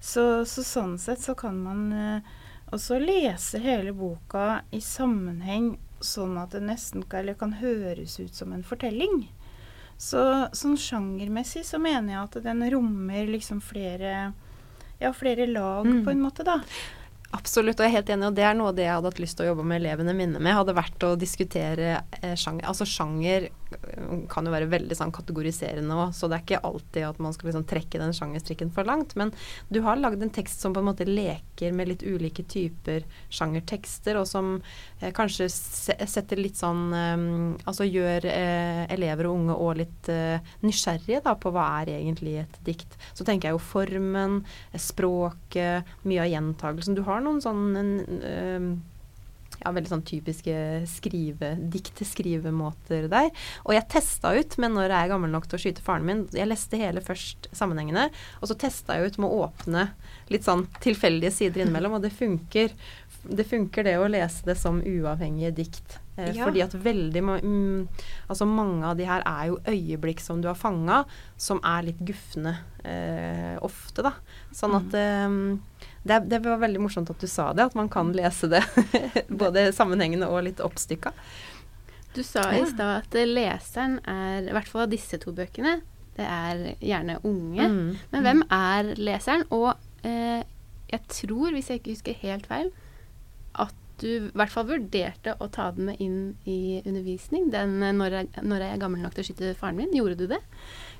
[0.00, 2.28] Så, så sånn sett så kan man uh,
[2.72, 8.34] også lese hele boka i sammenheng, sånn at det nesten kan, eller kan høres ut
[8.38, 9.26] som en fortelling.
[10.00, 10.22] Så
[10.56, 14.30] sånn sjangermessig så mener jeg at den rommer liksom flere
[15.00, 16.04] ja, flere lag, Mm.
[16.04, 16.60] på en måte, da.
[17.32, 19.20] Absolutt, og jeg er helt enig, og det er noe av det jeg hadde hatt
[19.22, 22.66] lyst til å jobbe med elevene mine med, hadde vært å diskutere eh, sjanger.
[22.68, 23.46] Altså sjanger
[24.30, 27.50] kan jo være veldig sånn kategoriserende òg, så det er ikke alltid at man skal
[27.50, 29.14] liksom trekke den sjangerstrikken for langt.
[29.18, 29.32] Men
[29.70, 34.18] du har lagd en tekst som på en måte leker med litt ulike typer sjangertekster,
[34.20, 34.56] og som
[35.00, 37.26] eh, kanskje setter litt sånn eh,
[37.70, 42.38] Altså gjør eh, elever og unge òg litt eh, nysgjerrige da, på hva er egentlig
[42.42, 42.96] et dikt.
[43.14, 44.40] Så tenker jeg jo formen,
[44.72, 46.96] eh, språket, mye av gjentagelsen.
[46.98, 48.70] Du har noen sånn en, eh,
[49.60, 50.54] ja, veldig sånn typiske
[50.88, 53.30] skrive, dikt-skrivemåter der.
[53.66, 56.22] Og jeg testa ut, men når jeg er gammel nok til å skyte faren min
[56.36, 58.08] Jeg leste hele først sammenhengende,
[58.40, 59.88] og så testa jeg ut med å åpne
[60.32, 62.72] litt sånn tilfeldige sider innimellom, og det funker.
[63.20, 65.98] Det funker det å lese det som uavhengige dikt.
[66.16, 66.44] Eh, Ja.
[66.46, 67.88] Fordi at veldig ma mm,
[68.28, 71.04] Altså mange av de her er jo øyeblikk som du har fanga,
[71.36, 74.12] som er litt gufne eh, ofte, da.
[74.52, 75.28] Sånn at eh,
[76.02, 78.62] det, det var veldig morsomt at du sa det, at man kan lese det
[79.42, 81.12] både sammenhengende og litt oppstykka.
[82.16, 85.78] Du sa i stad at leseren er, i hvert fall av disse to bøkene,
[86.16, 87.68] det er gjerne unge.
[87.68, 87.90] Mm.
[88.12, 89.44] Men hvem er leseren?
[89.54, 89.70] Og
[90.06, 90.42] eh,
[90.90, 92.72] jeg tror, hvis jeg ikke husker helt feil,
[93.54, 97.50] at du i hvert fall vurderte å ta den med inn i undervisning.
[97.52, 99.94] Den eh, 'Når jeg er gammel nok til å skyte faren min'.
[99.94, 100.40] Gjorde du det?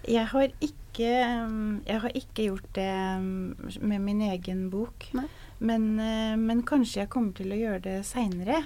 [0.09, 1.11] Jeg har ikke,
[1.45, 5.11] um, jeg har ikke gjort det um, med min egen bok.
[5.59, 8.63] Men, uh, men kanskje jeg kommer til å gjøre det seinere.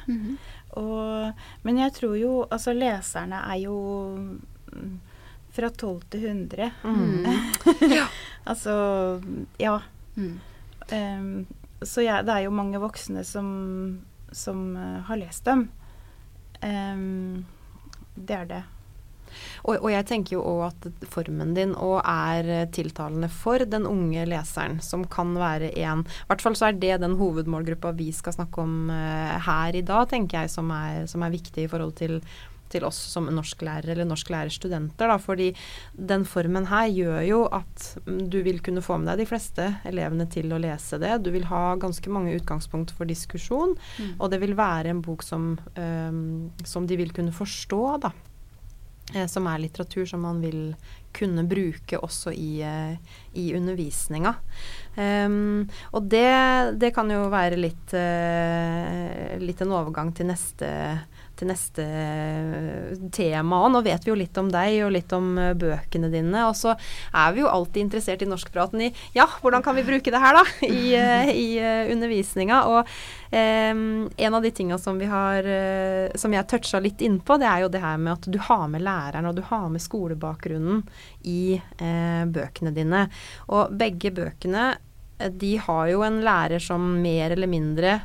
[0.78, 3.76] Og, men jeg tror jo Altså, leserne er jo
[4.72, 4.94] mm,
[5.54, 6.70] fra 12 til 100.
[6.84, 7.26] Mm.
[8.50, 8.74] Altså,
[9.58, 9.78] ja.
[10.16, 10.40] Mm.
[10.92, 11.46] Um,
[11.80, 13.48] så jeg, det er jo mange voksne som,
[14.32, 15.68] som har lest dem.
[16.60, 17.44] Um,
[18.14, 18.62] det er det.
[19.64, 24.24] Og, og jeg tenker jo òg at formen din òg er tiltalende for den unge
[24.30, 28.36] leseren, som kan være en I hvert fall så er det den hovedmålgruppa vi skal
[28.36, 31.96] snakke om uh, her i dag, tenker jeg, som er, som er viktig i forhold
[32.00, 32.20] til
[32.74, 35.10] til oss som norsklærere eller norsklærerstudenter.
[35.10, 35.50] Da, fordi
[35.94, 40.26] den formen her gjør jo at du vil kunne få med deg de fleste elevene
[40.32, 41.12] til å lese det.
[41.22, 44.14] Du vil ha ganske mange utgangspunkt for diskusjon, Mm.
[44.18, 48.10] og det vil være en bok som, um, som de vil kunne forstå, da.
[49.12, 50.74] Eh, som er litteratur som man vil
[51.14, 52.96] kunne bruke også i, eh,
[53.38, 54.34] i undervisninga.
[54.96, 60.68] Um, og det, det kan jo være litt, uh, litt en overgang til neste,
[61.44, 63.72] til neste eh, tema òg.
[63.74, 66.46] Nå vet vi jo litt om deg og litt om eh, bøkene dine.
[66.48, 70.12] Og så er vi jo alltid interessert i norskpraten i ja, hvordan kan vi bruke
[70.12, 70.44] det her, da?
[70.68, 72.62] I, eh, i eh, undervisninga.
[72.72, 72.94] Og
[73.37, 77.48] ehm, en av de tinga som vi har eh, Som jeg toucha litt innpå, det
[77.50, 80.83] er jo det her med at du har med læreren og du har med skolebakgrunnen
[81.28, 83.07] i eh, bøkene dine.
[83.52, 84.72] Og begge bøkene
[85.18, 88.00] eh, de har jo en lærer som mer eller mindre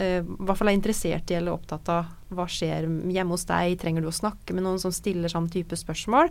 [0.00, 4.04] eh, hvert fall er interessert i eller opptatt av hva skjer hjemme hos deg, trenger
[4.04, 6.30] du å snakke med noen som stiller samme type spørsmål?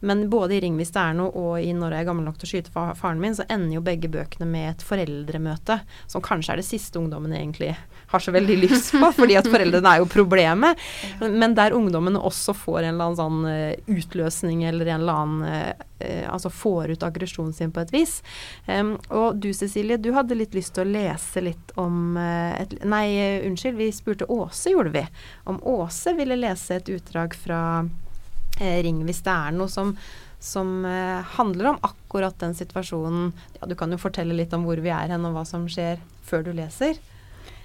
[0.00, 2.38] Men både i 'Ring hvis det er noe' og i 'Når jeg er gammel nok
[2.38, 6.52] til å skyte faren min', så ender jo begge bøkene med et foreldremøte, som kanskje
[6.52, 7.76] er det siste ungdommen egentlig
[8.08, 10.78] har så veldig lyst på, fordi at foreldrene er jo problemet.
[11.20, 15.44] Men der ungdommen også får en eller annen sånn eh, utløsning eller en eller annen
[15.44, 15.84] eh,
[16.30, 18.20] Altså får ut aggresjonen sin på et vis.
[18.68, 23.08] Um, og du Cecilie, du hadde litt lyst til å lese litt om et, Nei,
[23.48, 25.02] unnskyld, vi spurte Åse, gjorde vi.
[25.50, 28.07] Om Åse ville lese et utdrag fra eh,
[28.58, 29.94] Ring hvis det er noe som,
[30.42, 33.32] som eh, handler om akkurat den situasjonen.
[33.58, 36.02] Ja, du kan jo fortelle litt om hvor vi er hen, og hva som skjer
[36.28, 36.98] før du leser.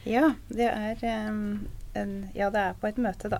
[0.07, 3.39] Ja, det er um, en, Ja, det er på et møte, da.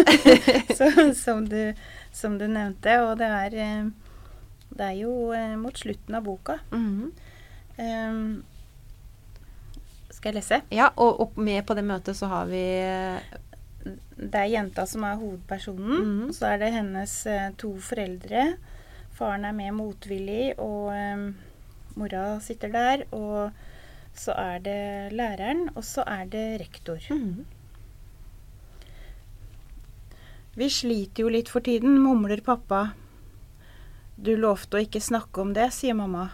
[0.78, 1.74] Så, som, du,
[2.12, 2.96] som, du, nevnte.
[3.04, 3.90] Og det er,
[4.72, 6.58] det er jo uh, mot slutten av boka.
[6.72, 8.08] Mm -hmm.
[8.10, 8.42] um,
[10.10, 10.60] skal jeg lese?
[10.70, 12.62] Ja, og, og, med på det møtet så har vi
[13.82, 15.94] Det er jenta som er hovedpersonen.
[16.02, 16.20] Mm.
[16.28, 18.44] Og så er det hennes eh, to foreldre.
[19.16, 21.24] Faren er med motvillig, og eh,
[21.98, 23.04] mora sitter der.
[23.12, 23.50] Og
[24.14, 27.02] så er det læreren, og så er det rektor.
[27.10, 27.44] Mm.
[30.54, 32.90] Vi sliter jo litt for tiden, mumler pappa.
[34.16, 36.28] Du lovte å ikke snakke om det, sier mamma.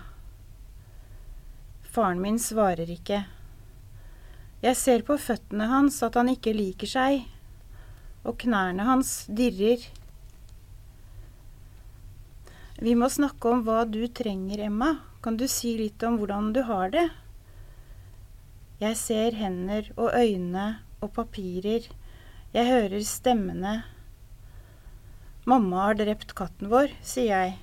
[1.87, 3.23] Faren min svarer ikke.
[4.59, 7.29] Jeg ser på føttene hans at han ikke liker seg,
[8.29, 9.89] og knærne hans dirrer.
[12.79, 14.93] Vi må snakke om hva du trenger, Emma.
[15.25, 17.09] Kan du si litt om hvordan du har det?
[18.79, 20.67] Jeg ser hender og øyne
[21.03, 21.89] og papirer.
[22.55, 23.81] Jeg hører stemmene.
[25.49, 27.57] Mamma har drept katten vår, sier jeg.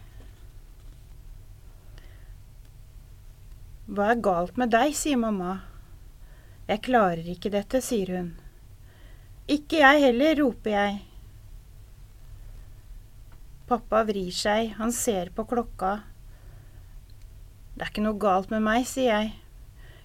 [3.86, 5.60] Hva er galt med deg, sier mamma.
[6.68, 8.34] Jeg klarer ikke dette, sier hun.
[9.46, 11.00] Ikke jeg heller, roper jeg.
[13.70, 16.00] Pappa vrir seg, han ser på klokka.
[17.76, 19.34] Det er ikke noe galt med meg, sier jeg.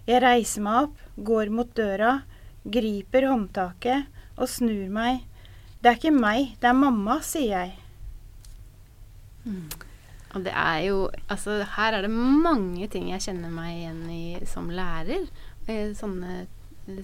[0.09, 2.19] Jeg reiser meg opp, går mot døra,
[2.65, 5.23] griper håndtaket og snur meg.
[5.81, 7.77] Det er ikke meg, det er mamma, sier jeg.
[9.49, 9.69] Mm.
[10.37, 10.97] Og det er jo
[11.33, 15.25] Altså, her er det mange ting jeg kjenner meg igjen i som lærer.
[15.65, 16.45] Eh, sånne,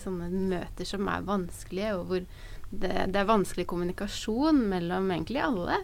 [0.02, 2.24] sånne, møter som er vanskelige, og hvor
[2.70, 5.82] det, det er vanskelig kommunikasjon mellom egentlig alle.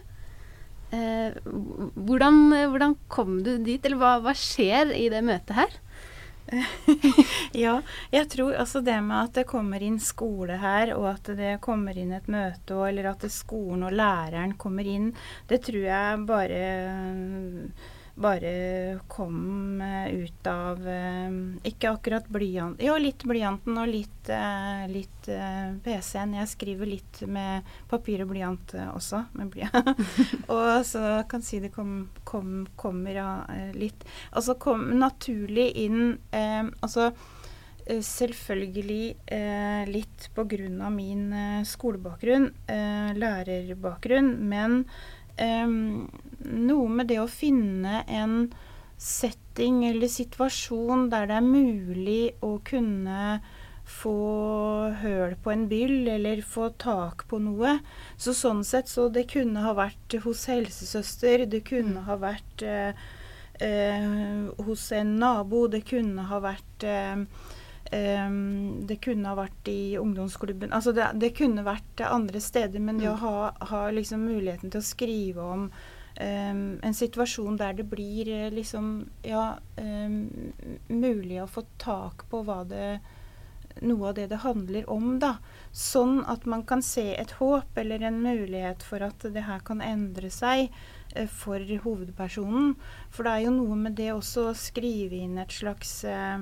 [0.93, 2.41] Eh, hvordan,
[2.73, 5.79] hvordan, kom du dit, eller hva, hva skjer i det møtet her?
[7.63, 7.77] ja,
[8.11, 11.97] jeg tror altså det med at det kommer inn skole her, og at det kommer
[11.97, 15.13] inn et møte, eller at skolen og læreren kommer inn,
[15.49, 16.63] det tror jeg bare
[18.15, 21.33] bare kom uh, ut av uh,
[21.65, 25.09] Ikke akkurat blyant Jo, litt blyanten og litt, uh, litt
[25.83, 26.35] PC-en.
[26.35, 29.23] Jeg skriver litt med papir og blyant også.
[29.33, 29.93] Blyant.
[30.53, 33.21] og så kan si det kom, kom, kommer
[33.77, 36.17] litt Altså kom naturlig inn
[36.83, 37.13] Altså
[37.83, 39.15] selvfølgelig
[39.91, 41.25] litt på grunn av min
[41.67, 42.45] skolebakgrunn,
[43.19, 44.85] lærerbakgrunn, men
[45.39, 46.09] um,
[46.43, 48.37] noe med det å finne en
[48.97, 53.41] setting eller situasjon der det er mulig å kunne
[53.83, 57.77] få høl på en byll eller få tak på noe.
[58.17, 62.07] Så sånn sett så det kunne ha vært hos helsesøster, det kunne mm.
[62.07, 63.03] ha vært eh,
[63.59, 67.25] eh, hos en nabo, det kunne ha vært eh,
[67.93, 72.97] Um, det kunne ha vært i ungdomsklubben Altså det, det, kunne vært andre steder, men
[72.97, 73.21] det å mm.
[73.21, 78.47] ha, ha liksom muligheten til å skrive om um, en situasjon der det blir eh,
[78.55, 78.87] liksom
[79.27, 80.23] Ja, um,
[80.87, 82.87] mulig å få tak på hva det
[83.83, 85.35] noe av det det handler om, da.
[85.73, 89.81] Sånn at man kan se et håp eller en mulighet for at det her kan
[89.85, 92.73] endre seg uh, for hovedpersonen.
[93.13, 96.41] For det er jo noe med det også å skrive inn et slags uh,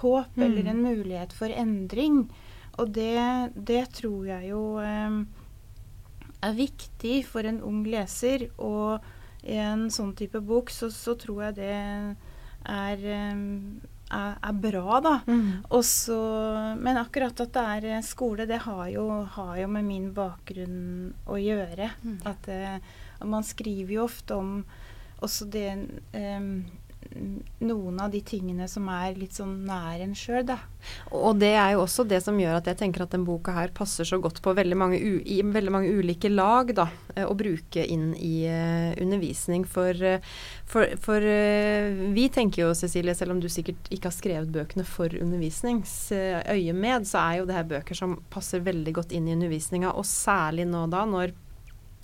[0.00, 0.46] håp mm.
[0.46, 2.24] eller en mulighet for endring.
[2.80, 5.20] Og det, det tror jeg jo eh,
[6.40, 8.48] er viktig for en ung leser.
[8.58, 9.00] Og
[9.44, 15.00] i en sånn type bok så, så tror jeg det er, um, er, er bra,
[15.04, 15.14] da.
[15.28, 15.64] Mm.
[15.76, 16.18] Også,
[16.80, 21.40] men akkurat at det er skole, det har jo, har jo med min bakgrunn å
[21.40, 21.92] gjøre.
[22.04, 22.18] Mm.
[22.28, 24.60] At uh, man skriver jo ofte om
[25.20, 25.68] også det
[26.16, 26.52] um,
[27.60, 30.58] noen av de tingene som er litt sånn nær en sjøl, da.
[31.16, 33.72] Og det er jo også det som gjør at jeg tenker at den boka her
[33.76, 36.88] passer så godt på veldig mange, i veldig mange ulike lag, da.
[37.16, 39.66] Eh, å bruke inn i uh, undervisning.
[39.68, 40.22] For, uh,
[40.70, 44.86] for, for uh, vi tenker jo, Cecilie, selv om du sikkert ikke har skrevet bøkene
[44.88, 49.36] for undervisningsøye med, så er jo det her bøker som passer veldig godt inn i
[49.36, 51.49] undervisninga, og særlig nå da når Eh,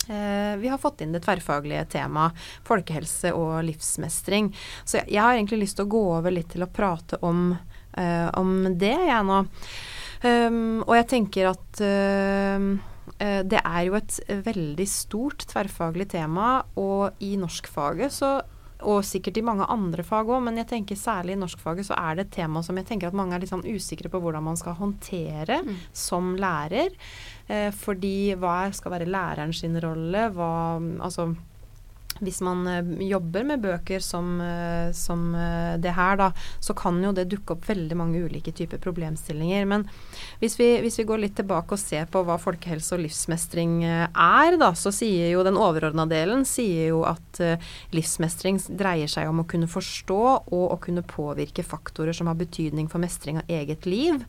[0.07, 4.51] vi har fått inn det tverrfaglige temaet folkehelse og livsmestring.
[4.83, 7.49] Så jeg, har egentlig lyst til å gå over litt til å prate om,
[7.97, 9.41] uh, om det, jeg nå.
[10.23, 12.69] Um, og jeg tenker at uh,
[13.17, 18.37] det er jo et veldig stort tverrfaglig tema, og i norskfaget så
[18.85, 22.17] og sikkert i mange andre fag òg, men jeg tenker særlig i norskfaget så er
[22.17, 24.59] det et tema som jeg tenker at mange er litt sånn usikre på hvordan man
[24.59, 25.79] skal håndtere mm.
[25.97, 26.93] som lærer.
[27.47, 30.27] Eh, fordi hva skal være læreren sin rolle?
[30.35, 31.31] Hva Altså
[32.23, 36.99] hvis man eh, jobber med bøker som, eh, som, eh, det her, da, så kan
[37.03, 39.67] jo det dukke opp veldig mange ulike typer problemstillinger.
[39.69, 39.85] Men
[40.41, 44.57] hvis vi, hvis vi går litt tilbake og ser på hva folkehelse og livsmestring er,
[44.59, 47.41] da, så sier jo den overordna delen sier jo at
[47.93, 50.21] livsmestring dreier seg om å kunne forstå
[50.53, 54.23] og å kunne påvirke faktorer som har betydning for mestring av eget liv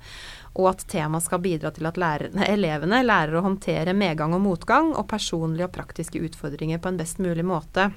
[0.58, 4.92] og at temaet skal bidra til at lærerne, elevene lærer å håndtere medgang og motgang
[4.96, 7.88] og personlige og praktiske utfordringer på en best mulig måte.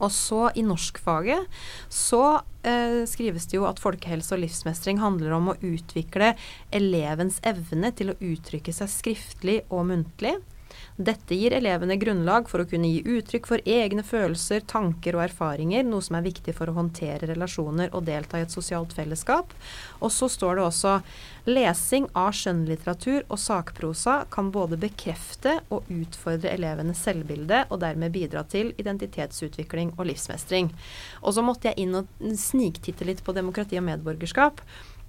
[0.00, 1.58] Og så i norskfaget
[1.92, 6.32] så eh, skrives det jo at folkehelse og livsmestring handler om å utvikle
[6.72, 10.38] elevens evne til å uttrykke seg skriftlig og muntlig
[11.00, 15.86] dette gir elevene grunnlag for å kunne gi uttrykk for egne følelser, tanker og erfaringer,
[15.86, 19.54] noe som er viktig for å håndtere relasjoner og delta i et sosialt fellesskap.
[20.00, 20.98] Og så står det også
[21.50, 28.44] lesing av skjønnlitteratur og sakprosa kan både bekrefte og utfordre elevenes selvbilde, og dermed bidra
[28.48, 30.70] til identitetsutvikling og livsmestring.
[31.22, 32.08] Og så måtte jeg inn og
[32.38, 34.62] sniktitte litt på demokrati og medborgerskap.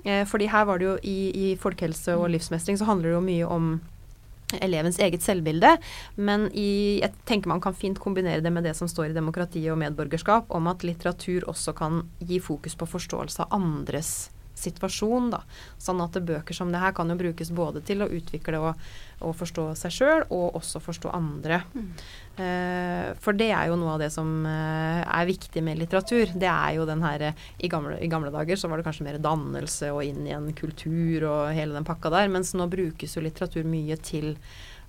[0.03, 3.25] Eh, fordi her var det jo i, i folkehelse og livsmestring så handler det jo
[3.25, 3.73] mye om
[4.59, 5.75] elevens eget selvbilde.
[6.15, 9.63] Men i, jeg tenker man kan fint kombinere det med det som står i demokrati
[9.71, 14.30] og medborgerskap, om at litteratur også kan gi fokus på forståelse av andres
[14.63, 15.31] situasjon.
[15.33, 15.41] Da.
[15.81, 18.85] Sånn at bøker som det her kan jo brukes både til å utvikle og,
[19.21, 21.61] og forstå seg sjøl, og også forstå andre.
[21.73, 21.89] Mm.
[22.41, 26.33] Uh, for det er jo noe av det som uh, er viktig med litteratur.
[26.33, 29.19] Det er jo den her i gamle, i gamle, dager så var det kanskje mer
[29.21, 33.25] dannelse og inn i en kultur og hele den pakka der, mens nå brukes jo
[33.25, 34.33] litteratur mye til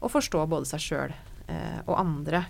[0.03, 2.47] å forstå både seg sjøl uh, og andre.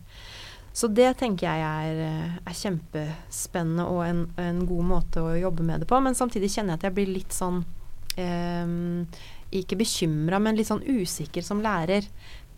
[0.73, 5.65] Så det tenker jeg er, eh, er kjempespennende og en, en, god måte å jobbe
[5.69, 6.01] med det på.
[6.01, 7.61] Men samtidig kjenner jeg at jeg blir litt sånn
[8.17, 8.73] eh,
[9.61, 12.09] Ikke bekymra, men litt sånn usikker som lærer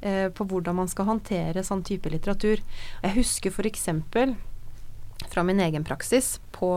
[0.00, 2.62] eh, på hvordan man skal håndtere sånn type litteratur.
[3.02, 3.88] Jeg husker f.eks.
[5.34, 6.70] fra min egen praksis på,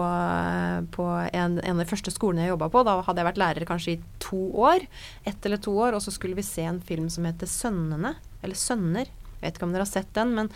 [0.90, 2.82] på en, en, av de første skolene jeg jobba på.
[2.82, 4.90] Da hadde jeg vært lærer kanskje i to år.
[5.22, 5.94] Ett eller to år.
[5.94, 8.18] Og så skulle vi se en film som heter 'Sønnene'.
[8.42, 9.14] Eller 'Sønner'.
[9.38, 10.52] Jeg vet ikke om dere har sett den, men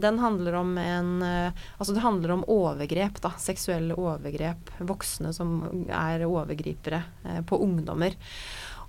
[0.00, 3.30] den handler om en eh, Altså det handler om overgrep, da.
[3.38, 4.72] Seksuelle overgrep.
[4.82, 8.16] Voksne som er overgripere eh, på ungdommer.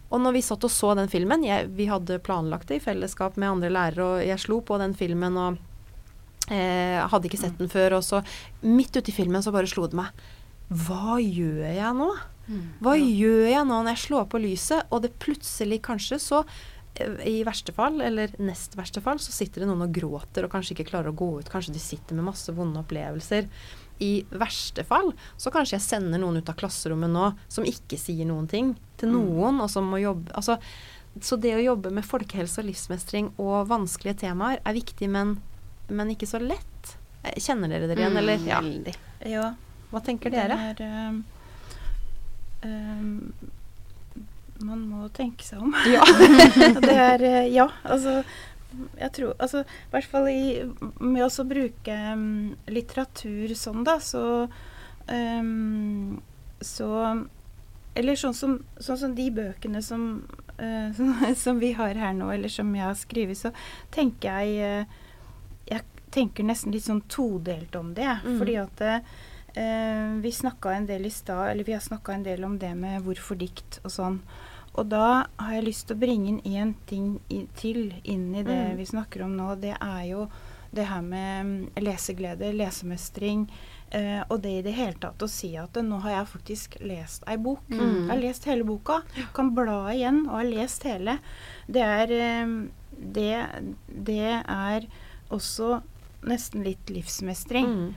[0.10, 3.38] Og når vi satt og så den filmen, jeg, vi hadde planlagt det i fellesskap
[3.42, 5.58] med andre lærere, og jeg slo på den filmen og
[6.54, 8.22] eh, hadde ikke sett den før, og så
[8.66, 10.26] midt ute i filmen så bare slo det meg.
[10.70, 12.10] Hva gjør jeg nå?
[12.46, 16.44] Mm, Hva gjør jeg nå når jeg slår på lyset, og det plutselig kanskje så
[17.26, 20.78] i verste fall, eller nest verste fall, så sitter det noen og gråter og kanskje
[20.78, 21.50] ikke klarer å gå ut.
[21.52, 23.50] Kanskje de sitter med masse vonde opplevelser.
[24.04, 28.28] I verste fall så kanskje jeg sender noen ut av klasserommet nå som ikke sier
[28.28, 29.16] noen ting til mm.
[29.16, 30.58] noen, og som må jobbe Altså,
[31.24, 35.38] så det å jobbe med folkehelse og livsmestring og vanskelige temaer er viktig, men,
[35.88, 36.96] men ikke så lett.
[37.24, 38.48] Eh, kjenner dere dere igjen, mm, eller?
[38.50, 38.64] Ja.
[39.32, 39.46] ja.
[39.92, 40.58] Hva tenker dere?
[40.76, 41.22] Det er, um,
[42.68, 43.54] um,
[44.64, 45.74] man må tenke seg om.
[45.92, 46.04] Ja.
[46.86, 48.22] det er eh, Ja, altså
[49.00, 50.46] jeg tror Altså i hvert fall i,
[51.00, 54.24] med å bruke um, litteratur sånn, da, så
[55.08, 56.18] um,
[56.64, 56.90] Så
[57.96, 60.26] Eller sånn som, sånn som de bøkene som,
[60.60, 61.14] uh, som,
[61.44, 63.54] som, vi har her nå, eller som jeg har skrevet, så
[63.96, 64.98] tenker jeg uh,
[65.72, 68.08] Jeg tenker nesten litt sånn todelt om det.
[68.24, 68.36] Mm.
[68.40, 72.46] Fordi at uh, vi snakka en del i stad, eller vi har snakka en del
[72.48, 74.22] om det med hvorfor dikt og sånn.
[74.76, 78.44] Og da har jeg lyst til å bringe inn én ting i, til inn i
[78.44, 78.76] det mm.
[78.80, 79.54] vi snakker om nå.
[79.62, 80.28] Det er jo
[80.76, 83.46] det her med mm, leseglede, lesemestring.
[83.96, 87.24] Eh, og det i det hele tatt å si at nå har jeg faktisk lest
[87.32, 87.64] ei bok.
[87.72, 87.80] Mm.
[87.80, 89.00] Jeg har lest hele boka.
[89.38, 91.20] Kan bla igjen og har lest hele.
[91.72, 92.56] Det er, eh,
[93.16, 93.34] det,
[93.88, 94.90] det er
[95.34, 95.80] også
[96.26, 97.94] nesten litt livsmestring.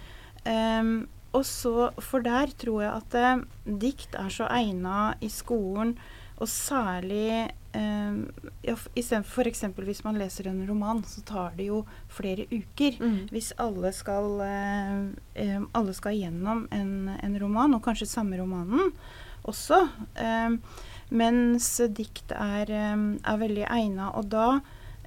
[0.48, 3.42] Um, og så, For der tror jeg at eh,
[3.80, 5.96] dikt er så egna i skolen,
[6.38, 8.18] og særlig eh,
[8.62, 9.64] ja, Istedenfor f.eks.
[9.88, 11.82] hvis man leser en roman, så tar det jo
[12.14, 12.98] flere uker.
[13.02, 13.16] Mm.
[13.34, 18.92] Hvis alle skal, eh, alle skal gjennom en, en roman, og kanskje samme romanen
[19.50, 19.82] også.
[20.14, 20.54] Eh,
[21.08, 24.12] mens dikt er, er veldig egna.
[24.20, 24.60] Og da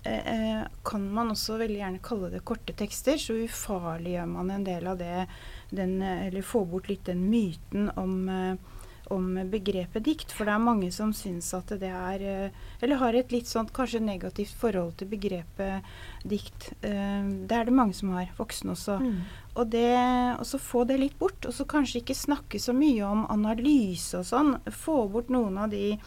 [0.03, 4.91] eh, kan man også veldig gjerne kalle det korte tekster, så ufarliggjør man en del
[4.91, 5.27] av det
[5.71, 8.80] den, Eller får bort litt den myten om eh,
[9.12, 10.34] om begrepet dikt.
[10.36, 13.74] For det er mange som syns at det er eh, Eller har et litt sånt
[13.76, 15.88] kanskje negativt forhold til begrepet
[16.24, 16.72] dikt.
[16.82, 18.99] Eh, det er det mange som har, voksne også.
[19.01, 19.22] Mm.
[19.55, 19.95] Og det,
[20.39, 21.45] og så få det litt bort.
[21.45, 24.55] Og så kanskje ikke snakke så mye om analyse og sånn.
[24.72, 25.97] Få bort noen av de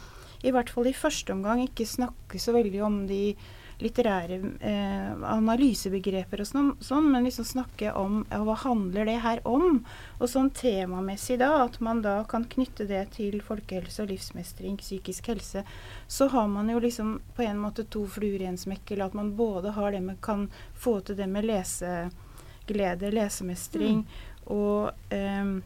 [0.44, 3.36] I hvert fall i første omgang ikke snakke så veldig om de
[3.84, 9.42] litterære eh, analysebegreper og sånn, sånn, men liksom snakke om ja, hva handler det her
[9.48, 9.82] om?
[10.18, 15.28] Og sånn temamessig da, at man da kan knytte det til folkehelse og livsmestring, psykisk
[15.32, 15.64] helse,
[16.08, 19.18] så har man jo liksom på en måte to fluer i en smekk, eller at
[19.20, 24.50] man både har det med kan få til det med leseglede, lesemestring, Mm.
[24.56, 25.60] og, eh,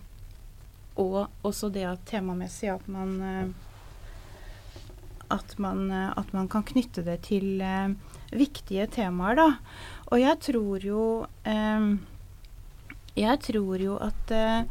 [0.98, 3.48] og også det at temamessig at man eh,
[5.32, 7.94] at man, at man kan knytte det til eh,
[8.32, 9.48] viktige temaer, da.
[10.08, 11.02] Og jeg tror jo
[11.44, 11.88] eh,
[13.18, 14.68] Jeg tror jo at eh,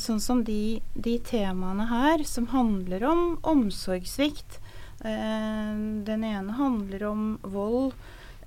[0.00, 4.58] sånn som de, de temaene her som handler om omsorgssvikt
[4.98, 7.92] Den ene handler om vold,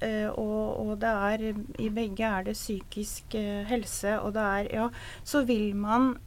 [0.04, 1.46] og, og det er
[1.80, 3.38] I begge er det psykisk
[3.72, 4.90] helse, og det er Ja,
[5.24, 6.18] så vil man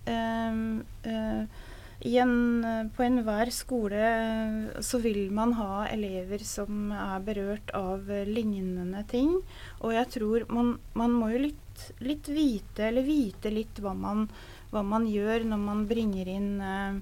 [2.05, 8.11] en, eh, på enhver skole eh, så vil man ha elever som er berørt av
[8.13, 9.39] eh, lignende ting.
[9.81, 14.29] Og jeg tror man, man må jo litt, litt vite, eller vite litt hva man,
[14.71, 16.99] hva man gjør når man bringer inn uh,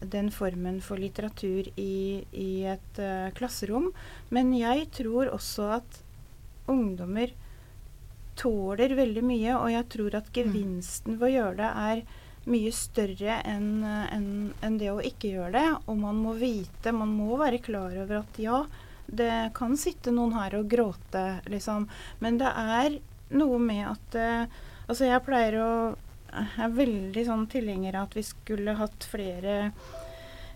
[0.00, 3.90] den formen for litteratur i, i et uh, klasserom.
[4.30, 5.98] Men jeg tror også at
[6.70, 7.34] ungdommer
[8.36, 12.02] tåler veldig mye, og jeg tror at gevinsten ved å gjøre det er
[12.46, 14.26] mye større enn en,
[14.62, 15.66] en det å ikke gjøre det.
[15.86, 18.62] Og man må vite, man må være klar over at ja,
[19.06, 21.86] det kan sitte noen her og gråte, liksom.
[22.22, 22.98] Men det er
[23.36, 25.70] noe med at eh, Altså, jeg pleier å
[26.30, 29.54] Jeg er veldig sånn tilhenger av at vi skulle hatt flere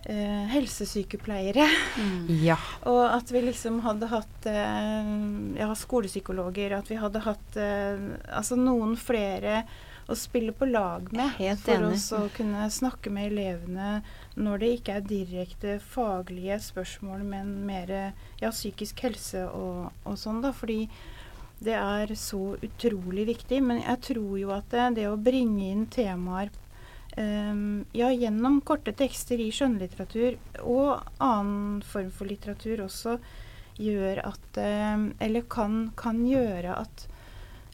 [0.05, 1.65] eh, helsesykepleiere.
[2.39, 2.55] Ja.
[2.91, 5.11] Og at vi liksom hadde hatt eh,
[5.59, 9.63] ja, skolepsykologer, at vi hadde hatt eh, altså noen flere
[10.09, 11.35] å spille på lag med.
[11.37, 12.01] Helt for enig.
[12.17, 14.01] å kunne snakke med elevene
[14.35, 17.91] når det ikke er direkte faglige spørsmål, men mer
[18.41, 20.53] ja, psykisk helse og, og sånn, da.
[20.55, 20.85] Fordi
[21.61, 23.61] det er så utrolig viktig.
[23.63, 26.51] Men jeg tror jo at det, det å bringe inn temaer
[27.19, 33.17] Um, ja, gjennom korte tekster i skjønnlitteratur og annen form for litteratur også
[33.83, 37.03] gjør at um, Eller kan, kan gjøre at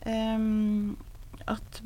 [0.09, 0.97] um,
[1.45, 1.81] at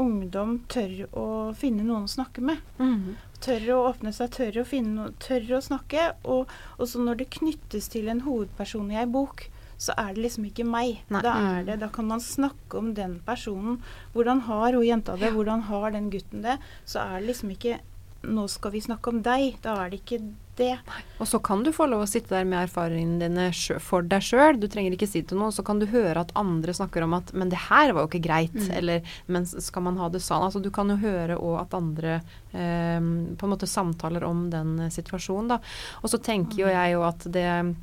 [0.00, 1.26] ungdom tør å
[1.56, 2.62] finne noen å snakke med.
[2.78, 3.16] Mm.
[3.44, 6.08] Tør å åpne seg, tør å finne tør å snakke.
[6.24, 10.46] Og, også når det knyttes til en hovedperson i ei bok, så er det liksom
[10.48, 11.02] ikke meg.
[11.12, 11.20] Nei.
[11.24, 13.82] Da er det, da kan man snakke om den personen.
[14.14, 15.34] Hvordan har hun jenta det?
[15.36, 16.56] Hvordan har den gutten det?
[16.88, 17.82] Så er det liksom ikke
[18.26, 19.58] Nå skal vi snakke om deg.
[19.62, 20.16] Da er det ikke
[20.56, 20.78] det.
[21.20, 24.58] Og så kan du få lov å sitte der med erfaringene dine for deg sjøl.
[24.60, 25.52] Du trenger ikke si til noen.
[25.52, 28.26] Så kan du høre at andre snakker om at 'men det her var jo ikke
[28.28, 28.76] greit', Mm.
[28.76, 30.42] eller 'men skal man ha det sånn'?
[30.44, 32.22] Altså du kan jo høre òg at andre
[32.54, 35.58] eh, på en måte samtaler om den eh, situasjonen, da.
[36.02, 37.76] Og så tenker jo jeg jo at det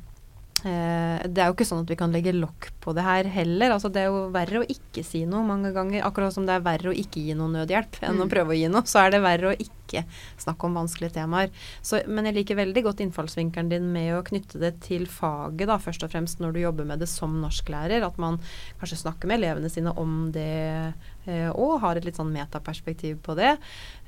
[0.64, 3.74] det er jo ikke sånn at vi kan legge lokk på det her heller.
[3.76, 6.02] Altså, det er jo verre å ikke si noe mange ganger.
[6.08, 8.30] Akkurat som det er verre å ikke gi noe nødhjelp enn å Mm.
[8.32, 10.04] prøve å gi noe, så er det verre å ikke
[10.40, 11.50] snakke om vanskelige temaer.
[11.82, 15.76] Så, men jeg liker veldig godt innfallsvinkelen din med å knytte det til faget, da,
[15.76, 18.02] først og fremst når du jobber med det som norsklærer.
[18.02, 18.40] At man
[18.80, 20.94] kanskje snakker med elevene sine om det
[21.26, 23.58] eh, og har et litt sånn metaperspektiv på det.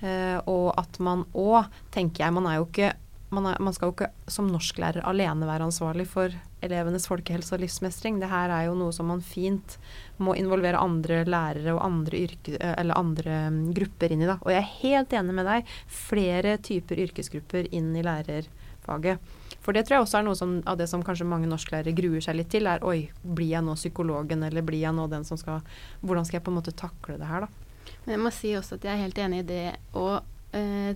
[0.03, 2.95] Eh, og at man òg, tenker jeg, man er jo ikke
[3.35, 7.62] man, er, man skal jo ikke som norsklærer alene være ansvarlig for elevenes folkehelse og
[7.62, 8.20] livsmestring.
[8.22, 9.77] Det her er jo noe som man fint
[10.22, 14.31] må involvere andre lærere og andre, yrke, eller andre mm, grupper inn i.
[14.31, 14.39] Da.
[14.43, 15.74] Og jeg er helt enig med deg.
[15.91, 19.35] Flere typer yrkesgrupper inn i lærerfaget.
[19.66, 22.22] For det tror jeg også er noe som, av det som kanskje mange norsklærere gruer
[22.22, 25.41] seg litt til, er oi, blir jeg nå psykologen, eller blir jeg nå den som
[25.41, 25.64] skal
[26.07, 27.93] Hvordan skal jeg på en måte takle det her, da?
[28.05, 29.66] Men jeg må si også at jeg er helt enig i det.
[29.99, 30.20] Og,
[30.55, 30.95] eh,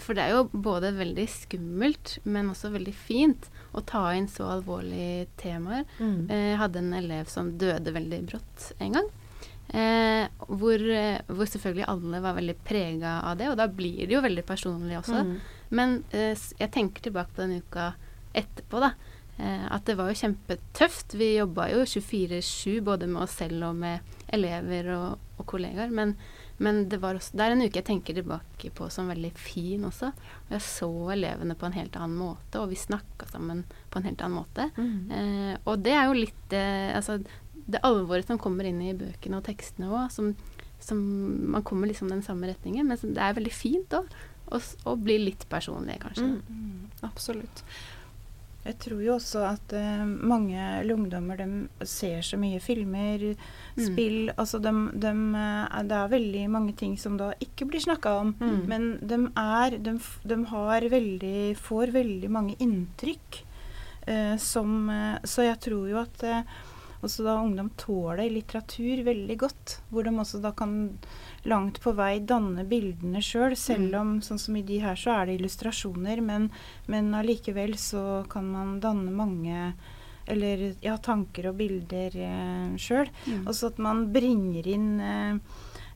[0.00, 4.46] for det er jo både veldig skummelt, men også veldig fint å ta inn så
[4.54, 5.84] alvorlige temaer.
[5.98, 6.30] Mm.
[6.30, 9.10] Eh, Jeg hadde en elev som døde veldig brått en gang.
[9.68, 14.14] Eh, hvor, eh, hvor selvfølgelig alle var veldig prega av det, og da blir det
[14.14, 15.24] jo veldig personlig også.
[15.26, 15.36] Mm.
[15.70, 17.90] Men eh, jeg tenker tilbake på den uka
[18.36, 18.92] etterpå, da.
[19.38, 21.18] Eh, at det var jo kjempetøft.
[21.18, 24.00] Vi jobba jo 24-7 både med oss selv og med
[24.32, 25.90] elever og, og kollegaer.
[25.92, 26.14] Men,
[26.58, 29.84] men det, var også, det er en uke jeg tenker tilbake på som veldig fin
[29.84, 30.12] også.
[30.48, 34.22] Jeg så elevene på en helt annen måte, og vi snakka sammen på en helt
[34.24, 34.70] annen måte.
[34.78, 35.10] Mm.
[35.18, 37.18] Eh, og det er jo litt eh, altså,
[37.66, 40.32] det alvoret som kommer inn i bøkene og tekstene òg, som,
[40.80, 41.02] som
[41.52, 42.88] man kommer liksom den samme retningen.
[42.88, 44.08] Men det er veldig fint òg.
[44.86, 46.30] å bli litt personlig, kanskje.
[46.48, 46.88] Mm.
[47.04, 47.64] Absolutt.
[48.66, 50.58] Jeg tror jo også at uh, mange
[50.92, 53.22] ungdommer de ser så mye filmer,
[53.78, 58.14] spill Altså de, de, eh, Det er veldig mange ting som da ikke blir snakka
[58.22, 58.34] om.
[58.40, 58.62] Mm.
[58.70, 63.42] Men de er De, de har veldig Får veldig mange inntrykk
[64.08, 66.26] uh, som uh, Så jeg tror jo at
[67.06, 69.76] også da ungdom tåler litteratur veldig godt.
[69.90, 70.76] Hvor de også da kan
[71.46, 74.00] langt på vei danne bildene sjøl, selv, selv Mm.
[74.00, 76.50] om sånn som i de her så er det illustrasjoner, men,
[76.88, 79.72] men allikevel så kan man danne mange
[80.28, 83.06] eller ja, tanker og bilder eh, sjøl.
[83.30, 83.44] Mm.
[83.46, 85.36] Og så at man bringer inn eh,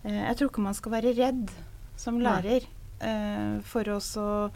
[0.05, 1.51] eh, Jeg tror ikke man skal være redd
[1.99, 2.63] som lærer
[3.03, 4.51] eh, for, å så-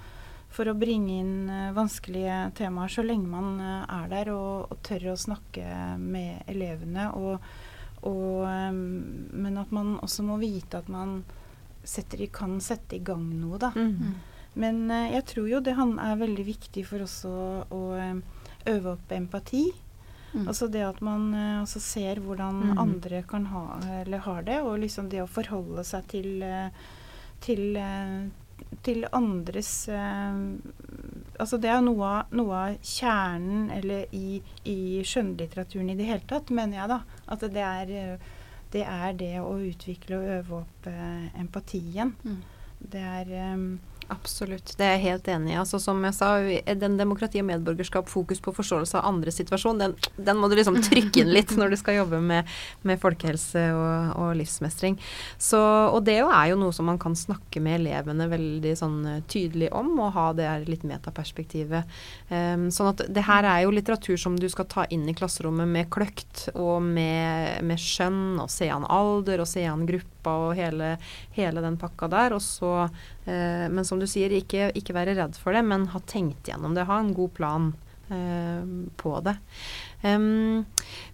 [0.54, 4.82] for å bringe inn eh, vanskelige temaer, så lenge man eh, er der og, og
[4.86, 5.64] tør å snakke
[5.98, 7.08] med elevene.
[7.18, 7.48] Og,
[8.06, 11.22] og, eh, men at man også må vite at man
[11.84, 13.72] setter, kan sette i gang noe, da.
[13.74, 14.14] Mm.
[14.62, 17.38] Men eh, jeg tror jo det han er veldig viktig for oss å,
[17.74, 18.14] å eh,
[18.70, 19.66] øve opp empati.
[20.34, 20.46] Mm.
[20.50, 21.28] Altså det at man
[21.62, 22.78] også ser hvordan Mm.
[22.82, 23.66] andre kan ha,
[24.00, 26.42] eller har det, og liksom det å forholde seg til,
[27.44, 27.76] til,
[28.84, 30.40] til andres eh,
[31.40, 34.38] Altså det er noe noe av kjernen eller i,
[34.70, 36.98] i skjønnlitteraturen i det hele tatt, mener jeg da.
[37.34, 38.28] At det er eh,
[38.70, 42.14] det, er det å utvikle og øve opp eh, empatien.
[42.22, 42.38] Mm.
[42.94, 43.34] Det er
[44.12, 45.56] Absolutt, det er jeg helt enig i.
[45.60, 46.28] Altså, som jeg sa,
[46.76, 50.76] den demokrati og medborgerskap, fokus på forståelse av andres situasjon, den, den må du liksom
[50.88, 52.50] trykke inn litt når du skal jobbe med,
[52.84, 54.98] med folkehelse og, og livsmestring.
[55.40, 58.98] Så, og det jo er jo noe som man kan snakke med elevene veldig sånn
[59.08, 61.88] eh, tydelig om, og ha det her litt metaperspektivet.
[62.28, 65.70] Um, sånn at det her er jo litteratur som du skal ta inn i klasserommet
[65.70, 69.88] med kløkt og med, med skjønn, og se an alder og se an
[70.24, 70.96] gruppa og hele,
[71.36, 72.38] hele den pakka der.
[72.40, 72.88] Så
[73.24, 76.76] Eh, men som du sier, ikke, ikke være redd for det, men ha tenkt gjennom
[76.76, 76.86] det.
[76.88, 77.72] Ha en god plan
[78.12, 78.66] eh,
[79.00, 79.36] på det.
[80.04, 80.66] Um,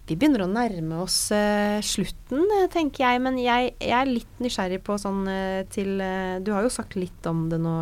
[0.09, 3.23] vi begynner å nærme oss uh, slutten, eh, tenker jeg.
[3.23, 6.99] Men jeg, jeg er litt nysgjerrig på sånn uh, til uh, Du har jo sagt
[6.99, 7.75] litt om det nå.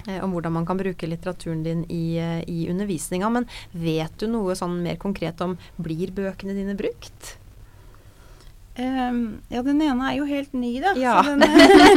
[0.00, 2.16] om hvordan man kan bruke litteraturen din i,
[2.48, 3.28] i undervisninga.
[3.28, 7.39] Men vet du noe sånn mer konkret om blir bøkene dine brukt?
[8.80, 9.22] Ehm,
[9.52, 10.94] ja, den ene er jo helt ny, da.
[10.96, 11.16] Ja.
[11.26, 11.44] Den,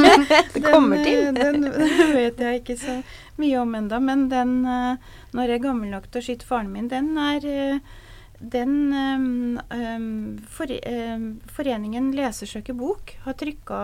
[0.53, 1.27] Det kommer den, til.
[1.27, 2.99] eh, Den, den vet jeg ikke så
[3.39, 4.95] mye om enda, Men den, uh,
[5.33, 7.99] når jeg er gammel nok til å skyte faren min, den er uh,
[8.43, 13.79] den um, ehm, for, ehm, Foreningen Lesersøker bok har trykka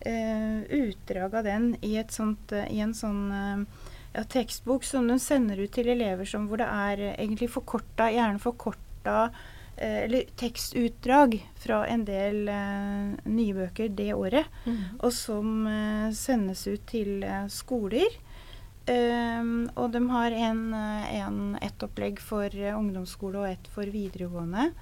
[0.00, 3.82] eh, utdrag av den i, sånt, eh, i en sånn eh,
[4.14, 8.08] ja, tekstbok som de sender ut til elever som, hvor det er eh, egentlig forkorta,
[8.12, 14.46] gjerne forkorta eh, eller tekstutdrag fra en del eh, nye bøker det året,
[15.00, 18.20] og som eh, sendes ut til eh, skoler.
[18.90, 23.86] Ehm, og de har en, eh, en, ett opplegg for eh, ungdomsskole og ett for
[23.86, 24.72] videregående.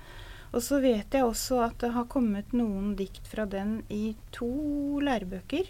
[0.52, 4.98] Og så vet jeg også at det har kommet noen dikt fra den i to
[5.04, 5.68] lærebøker.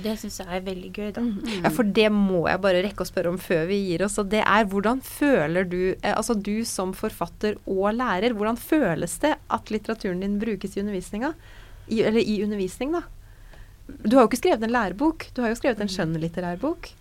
[0.00, 1.22] Det syns jeg er veldig gøy, da.
[1.58, 4.16] Ja, for det må jeg bare rekke å spørre om før vi gir oss.
[4.22, 9.18] Og det er hvordan føler du, eh, altså du som forfatter og lærer, hvordan føles
[9.22, 11.34] det at litteraturen din brukes i undervisninga?
[11.88, 13.04] I, eller i undervisning, da.
[13.92, 16.92] Du har jo ikke skrevet en lærebok, du har jo skrevet en skjønnlitterær bok.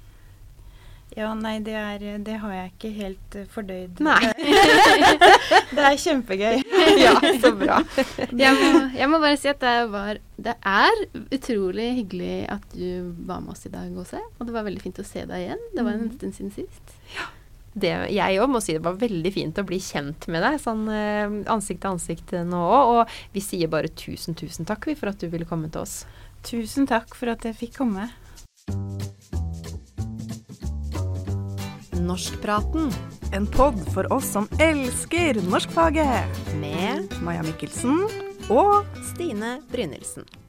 [1.12, 4.00] Ja, nei, det, er, det har jeg ikke helt eh, fordøyd.
[4.04, 4.20] Nei.
[5.76, 6.62] Det er kjempegøy.
[7.06, 7.78] ja, så bra.
[8.32, 11.04] Jeg må, jeg må bare si at det var Det er
[11.38, 14.20] utrolig hyggelig at du var med oss i dag, Åse.
[14.40, 15.62] Og det var veldig fint å se deg igjen.
[15.76, 16.16] Det var en Mm.
[16.18, 16.96] stund siden sist.
[17.74, 20.82] Det, jeg òg må si det var veldig fint å bli kjent med deg, sånn
[20.92, 22.90] eh, ansikt til ansikt nå òg.
[23.06, 26.02] Og vi sier bare tusen, tusen takk for at du ville komme til oss.
[26.44, 28.10] Tusen takk for at jeg fikk komme.
[32.02, 32.92] Norskpraten
[33.32, 36.42] En pod for oss som elsker norskfaget.
[36.60, 38.04] med Maja Mikkelsen
[38.50, 40.41] og Stine Brynildsen.